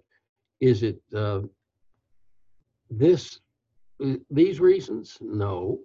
Is 0.60 0.82
it 0.82 1.00
uh, 1.14 1.40
this, 2.98 3.40
uh, 4.04 4.14
these 4.30 4.60
reasons? 4.60 5.18
No. 5.20 5.78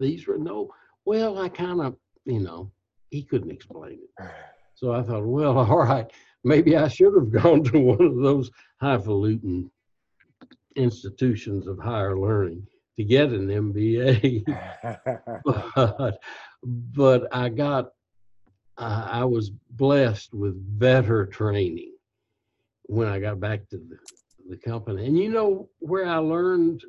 These 0.00 0.26
were 0.26 0.38
no. 0.38 0.70
Well, 1.04 1.38
I 1.38 1.48
kind 1.48 1.80
of, 1.80 1.96
you 2.24 2.40
know, 2.40 2.70
he 3.10 3.22
couldn't 3.22 3.50
explain 3.50 4.00
it. 4.18 4.30
So 4.76 4.92
I 4.92 5.04
thought, 5.04 5.24
well, 5.24 5.56
all 5.70 5.84
right, 5.84 6.10
maybe 6.42 6.76
I 6.76 6.88
should 6.88 7.14
have 7.14 7.30
gone 7.42 7.62
to 7.62 7.78
one 7.78 8.02
of 8.04 8.16
those 8.16 8.50
highfalutin 8.80 9.70
institutions 10.74 11.68
of 11.68 11.78
higher 11.78 12.18
learning 12.18 12.66
to 12.96 13.04
get 13.04 13.28
an 13.28 13.46
MBA. 13.46 14.42
but, 15.44 16.18
but 16.64 17.28
I 17.32 17.48
got 17.50 17.90
uh, 18.76 19.08
I 19.10 19.24
was 19.24 19.50
blessed 19.70 20.34
with 20.34 20.54
better 20.78 21.26
training 21.26 21.92
when 22.84 23.08
I 23.08 23.20
got 23.20 23.40
back 23.40 23.68
to 23.70 23.78
the, 23.78 23.98
the 24.48 24.56
company. 24.56 25.06
And 25.06 25.18
you 25.18 25.30
know 25.30 25.68
where 25.78 26.06
I 26.06 26.18
learned 26.18 26.82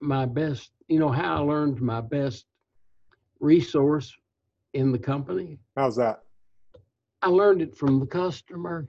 my 0.00 0.26
best, 0.26 0.70
you 0.88 0.98
know, 0.98 1.10
how 1.10 1.36
I 1.36 1.38
learned 1.40 1.80
my 1.80 2.00
best 2.00 2.44
resource 3.40 4.12
in 4.74 4.92
the 4.92 4.98
company? 4.98 5.58
How's 5.76 5.96
that? 5.96 6.20
I 7.22 7.28
learned 7.28 7.62
it 7.62 7.76
from 7.76 8.00
the 8.00 8.06
customer. 8.06 8.88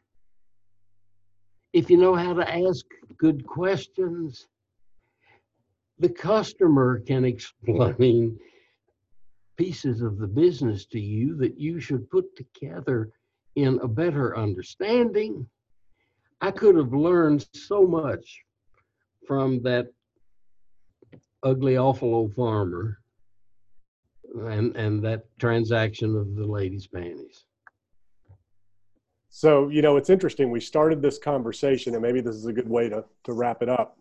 If 1.74 1.90
you 1.90 1.98
know 1.98 2.16
how 2.16 2.34
to 2.34 2.68
ask 2.68 2.86
good 3.18 3.46
questions, 3.46 4.48
the 6.00 6.10
customer 6.10 7.00
can 7.00 7.26
explain 7.26 8.40
pieces 9.58 10.02
of 10.02 10.18
the 10.18 10.28
business 10.28 10.86
to 10.88 11.00
you 11.00 11.36
that 11.38 11.60
you 11.60 11.80
should 11.80 12.10
put 12.10 12.26
together 12.36 13.12
in 13.56 13.80
a 13.84 13.88
better 13.88 14.36
understanding. 14.38 15.48
I 16.42 16.52
could 16.52 16.76
have 16.76 16.94
learned 16.94 17.46
so 17.54 17.86
much 17.86 18.42
from 19.28 19.62
that 19.64 19.88
ugly, 21.44 21.78
awful 21.78 22.14
old 22.14 22.34
farmer 22.34 23.00
and, 24.36 24.76
and 24.76 25.04
that 25.04 25.26
transaction 25.40 26.16
of 26.16 26.36
the 26.36 26.46
lady's 26.46 26.88
panties. 26.88 27.46
So, 29.30 29.70
you 29.70 29.82
know, 29.82 29.98
it's 29.98 30.10
interesting. 30.10 30.52
We 30.52 30.60
started 30.60 31.02
this 31.02 31.18
conversation, 31.18 31.94
and 31.94 32.04
maybe 32.04 32.22
this 32.22 32.36
is 32.36 32.46
a 32.46 32.54
good 32.54 32.70
way 32.70 32.90
to, 32.90 33.04
to 33.24 33.34
wrap 33.34 33.64
it 33.64 33.70
up 33.70 33.98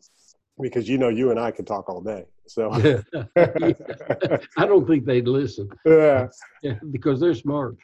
because 0.61 0.89
you 0.89 0.99
know 0.99 1.09
you 1.09 1.31
and 1.31 1.41
I 1.41 1.51
could 1.51 1.67
talk 1.67 1.89
all 1.89 2.03
day. 2.03 2.27
So 2.47 2.71
I 3.37 4.67
don't 4.67 4.87
think 4.87 5.07
they'd 5.07 5.27
listen. 5.27 5.71
Yeah. 5.87 6.29
yeah. 6.63 6.75
Because 6.91 7.19
they're 7.21 7.35
smart. 7.35 7.77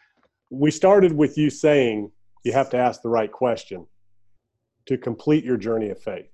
We 0.51 0.71
started 0.71 1.13
with 1.13 1.39
you 1.39 1.49
saying 1.51 2.11
you 2.45 2.53
have 2.53 2.71
to 2.71 2.77
ask 2.77 3.03
the 3.03 3.09
right 3.09 3.33
question 3.33 3.87
to 4.89 4.99
complete 4.99 5.45
your 5.45 5.57
journey 5.57 5.91
of 5.91 6.03
faith. 6.03 6.31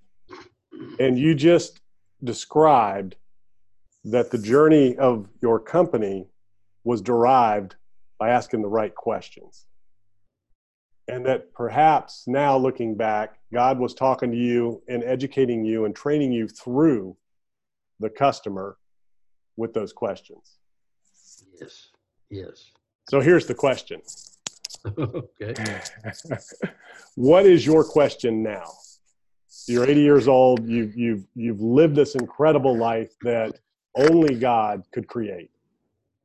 And 0.98 1.18
you 1.18 1.34
just 1.34 1.80
described 2.22 3.16
that 4.04 4.30
the 4.30 4.38
journey 4.38 4.96
of 4.96 5.28
your 5.42 5.58
company 5.60 6.26
was 6.84 7.00
derived 7.00 7.76
by 8.18 8.30
asking 8.30 8.62
the 8.62 8.68
right 8.68 8.94
questions 8.94 9.66
and 11.08 11.26
that 11.26 11.52
perhaps 11.52 12.24
now 12.26 12.56
looking 12.56 12.94
back, 12.94 13.38
God 13.52 13.78
was 13.78 13.94
talking 13.94 14.30
to 14.30 14.36
you 14.36 14.82
and 14.88 15.04
educating 15.04 15.64
you 15.64 15.84
and 15.84 15.94
training 15.94 16.32
you 16.32 16.48
through 16.48 17.16
the 18.00 18.10
customer 18.10 18.76
with 19.56 19.74
those 19.74 19.92
questions. 19.92 20.58
Yes, 21.60 21.88
yes. 22.30 22.70
So 23.08 23.20
here's 23.20 23.46
the 23.46 23.54
question. 23.54 24.00
okay. 24.98 25.80
what 27.14 27.46
is 27.46 27.64
your 27.64 27.84
question 27.84 28.42
now? 28.42 28.70
You're 29.66 29.88
80 29.88 30.00
years 30.00 30.28
old. 30.28 30.68
You've 30.68 30.96
you've 30.96 31.24
you've 31.34 31.60
lived 31.60 31.94
this 31.96 32.14
incredible 32.14 32.76
life 32.76 33.12
that 33.22 33.58
only 33.94 34.34
God 34.34 34.82
could 34.92 35.06
create 35.08 35.50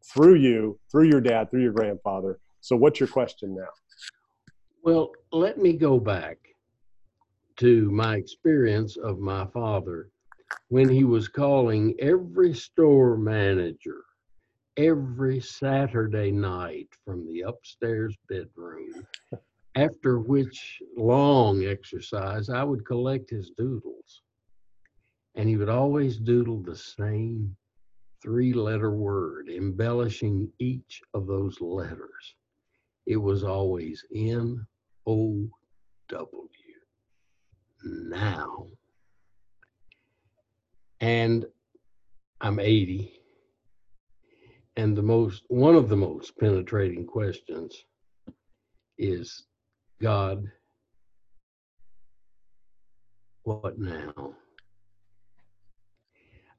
through 0.03 0.35
you, 0.35 0.79
through 0.91 1.07
your 1.09 1.21
dad, 1.21 1.49
through 1.49 1.61
your 1.61 1.71
grandfather. 1.71 2.39
So 2.61 2.75
what's 2.75 2.99
your 2.99 3.07
question 3.07 3.55
now? 3.55 3.69
Well, 4.83 5.11
let 5.31 5.57
me 5.57 5.73
go 5.73 5.99
back 5.99 6.37
to 7.57 7.91
my 7.91 8.15
experience 8.15 8.97
of 8.97 9.19
my 9.19 9.45
father 9.47 10.09
when 10.69 10.89
he 10.89 11.03
was 11.03 11.27
calling 11.27 11.95
every 11.99 12.53
store 12.53 13.17
manager 13.17 14.03
every 14.79 15.39
Saturday 15.39 16.31
night 16.31 16.87
from 17.05 17.27
the 17.27 17.41
upstairs 17.41 18.15
bedroom, 18.27 19.05
after 19.75 20.19
which 20.19 20.81
long 20.97 21.65
exercise 21.65 22.49
I 22.49 22.63
would 22.63 22.85
collect 22.85 23.29
his 23.29 23.51
doodles. 23.51 24.23
And 25.35 25.47
he 25.47 25.57
would 25.57 25.69
always 25.69 26.17
doodle 26.17 26.63
the 26.63 26.75
same 26.75 27.55
three 28.23 28.53
letter 28.53 28.91
word, 28.91 29.49
embellishing 29.49 30.51
each 30.59 31.01
of 31.13 31.27
those 31.27 31.61
letters 31.61 32.35
it 33.09 33.17
was 33.17 33.43
always 33.43 34.05
N 34.15 34.65
O 35.07 35.49
W. 36.09 36.49
Now. 37.83 38.67
And 41.01 41.45
I'm 42.39 42.59
80. 42.59 43.18
And 44.79 44.95
the 44.95 45.03
most, 45.03 45.43
one 45.49 45.75
of 45.75 45.89
the 45.89 45.97
most 45.97 46.37
penetrating 46.37 47.05
questions 47.05 47.75
is 48.97 49.45
God, 50.01 50.45
what 53.43 53.77
now? 53.77 54.35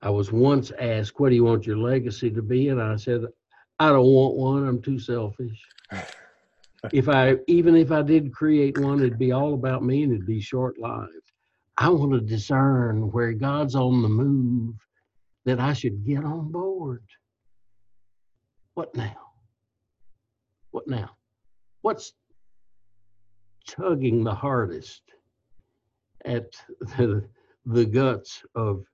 I 0.03 0.11
was 0.11 0.31
once 0.31 0.71
asked, 0.79 1.19
What 1.19 1.31
do 1.31 1.35
you 1.35 1.45
want 1.45 1.67
your 1.67 1.79
legacy 1.79 2.31
to 2.33 2.43
be? 2.43 2.69
And 2.69 2.83
I 2.83 2.97
said, 2.97 3.23
I 3.79 3.89
don't 3.89 4.05
want 4.05 4.35
one. 4.37 4.69
I'm 4.69 4.83
too 4.83 4.99
selfish 4.99 5.59
if 6.93 7.09
I 7.09 7.37
even 7.47 7.75
if 7.75 7.91
I 7.91 8.03
did 8.03 8.35
create 8.35 8.77
one, 8.77 9.01
it'd 9.01 9.19
be 9.19 9.33
all 9.33 9.55
about 9.55 9.83
me 9.83 10.03
and 10.03 10.13
it'd 10.13 10.27
be 10.27 10.43
short 10.43 10.77
lived. 10.79 11.33
I 11.79 11.89
want 11.89 12.13
to 12.13 12.21
discern 12.21 13.11
where 13.13 13.33
God's 13.33 13.75
on 13.75 14.03
the 14.03 14.11
move 14.11 14.75
that 15.47 15.59
I 15.59 15.73
should 15.73 16.05
get 16.05 16.23
on 16.23 16.53
board. 16.53 17.03
What 18.75 18.95
now? 18.95 19.17
What 20.71 20.87
now? 20.87 21.11
What's 21.83 22.13
tugging 23.67 24.25
the 24.25 24.35
hardest 24.35 25.03
at 26.25 26.53
the, 26.97 27.29
the 27.67 27.85
guts 27.85 28.43
of 28.55 28.85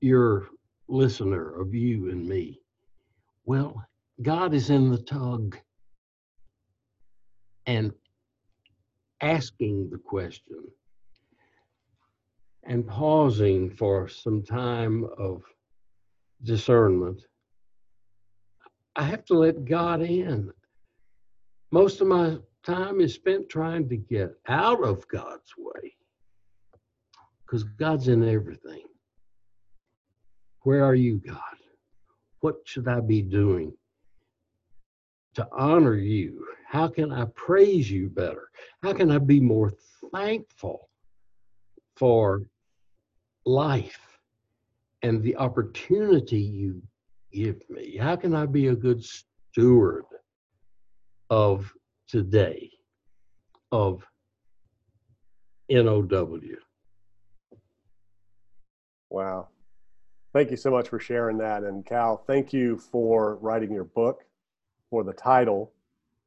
your 0.00 0.48
listener, 0.88 1.60
of 1.60 1.74
you 1.74 2.10
and 2.10 2.28
me? 2.28 2.60
Well, 3.44 3.82
God 4.22 4.54
is 4.54 4.70
in 4.70 4.90
the 4.90 5.02
tug 5.02 5.58
and 7.66 7.92
asking 9.20 9.90
the 9.90 9.98
question 9.98 10.64
and 12.64 12.86
pausing 12.86 13.70
for 13.70 14.08
some 14.08 14.42
time 14.42 15.06
of 15.16 15.42
discernment, 16.42 17.22
I 18.96 19.02
have 19.02 19.26
to 19.26 19.34
let 19.34 19.66
God 19.66 20.00
in. 20.00 20.50
Most 21.70 22.00
of 22.00 22.06
my 22.06 22.38
time 22.64 23.00
is 23.00 23.12
spent 23.14 23.48
trying 23.48 23.88
to 23.90 23.96
get 23.96 24.30
out 24.48 24.82
of 24.82 25.06
God's 25.08 25.52
way 25.58 25.94
because 27.44 27.62
God's 27.62 28.08
in 28.08 28.26
everything. 28.26 28.84
Where 30.62 30.82
are 30.82 30.94
you, 30.94 31.18
God? 31.18 31.40
What 32.40 32.56
should 32.64 32.88
I 32.88 33.00
be 33.00 33.20
doing 33.20 33.72
to 35.34 35.46
honor 35.52 35.94
you? 35.94 36.46
How 36.66 36.88
can 36.88 37.12
I 37.12 37.26
praise 37.34 37.90
you 37.90 38.08
better? 38.08 38.50
How 38.82 38.94
can 38.94 39.10
I 39.10 39.18
be 39.18 39.40
more 39.40 39.72
thankful 40.12 40.88
for 41.96 42.46
life 43.44 44.18
and 45.02 45.22
the 45.22 45.36
opportunity 45.36 46.40
you 46.40 46.82
give 47.36 47.60
me? 47.68 47.98
How 47.98 48.16
can 48.16 48.34
I 48.34 48.46
be 48.46 48.68
a 48.68 48.74
good 48.74 49.04
steward 49.04 50.04
of 51.28 51.70
today, 52.08 52.70
of 53.70 54.02
NOW? 55.70 56.38
Wow. 59.10 59.48
Thank 60.32 60.50
you 60.50 60.56
so 60.56 60.70
much 60.70 60.88
for 60.88 60.98
sharing 60.98 61.38
that. 61.38 61.62
And 61.62 61.84
Cal, 61.84 62.16
thank 62.16 62.52
you 62.52 62.78
for 62.78 63.36
writing 63.36 63.72
your 63.72 63.84
book, 63.84 64.24
for 64.88 65.04
the 65.04 65.12
title 65.12 65.72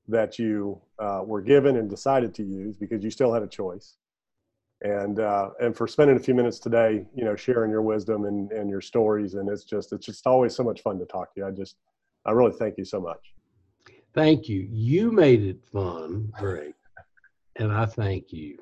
that 0.08 0.38
you 0.38 0.80
uh, 1.00 1.22
were 1.26 1.42
given 1.42 1.78
and 1.78 1.90
decided 1.90 2.36
to 2.36 2.44
use 2.44 2.78
because 2.78 3.04
you 3.04 3.10
still 3.10 3.34
had 3.34 3.44
a 3.44 3.48
choice. 3.48 3.98
And 4.82 5.20
uh, 5.20 5.50
and 5.60 5.76
for 5.76 5.88
spending 5.88 6.16
a 6.16 6.20
few 6.20 6.34
minutes 6.34 6.60
today, 6.60 7.06
you 7.14 7.26
know, 7.26 7.36
sharing 7.36 7.70
your 7.70 7.82
wisdom 7.82 8.26
and, 8.26 8.52
and 8.52 8.70
your 8.70 8.82
stories. 8.82 9.34
And 9.34 9.50
it's 9.50 9.66
just 9.66 9.92
it's 9.92 10.06
just 10.06 10.26
always 10.26 10.56
so 10.56 10.64
much 10.64 10.82
fun 10.82 10.98
to 11.00 11.06
talk 11.06 11.34
to 11.34 11.42
you. 11.42 11.48
I 11.48 11.52
just 11.52 11.76
I 12.26 12.32
really 12.32 12.54
thank 12.54 12.78
you 12.78 12.86
so 12.86 13.02
much. 13.02 13.34
Thank 14.14 14.48
you. 14.48 14.68
You 14.72 15.12
made 15.12 15.42
it 15.42 15.60
fun, 15.72 16.32
Greg. 16.40 16.74
And 17.58 17.72
I 17.72 17.86
thank 17.86 18.32
you. 18.32 18.58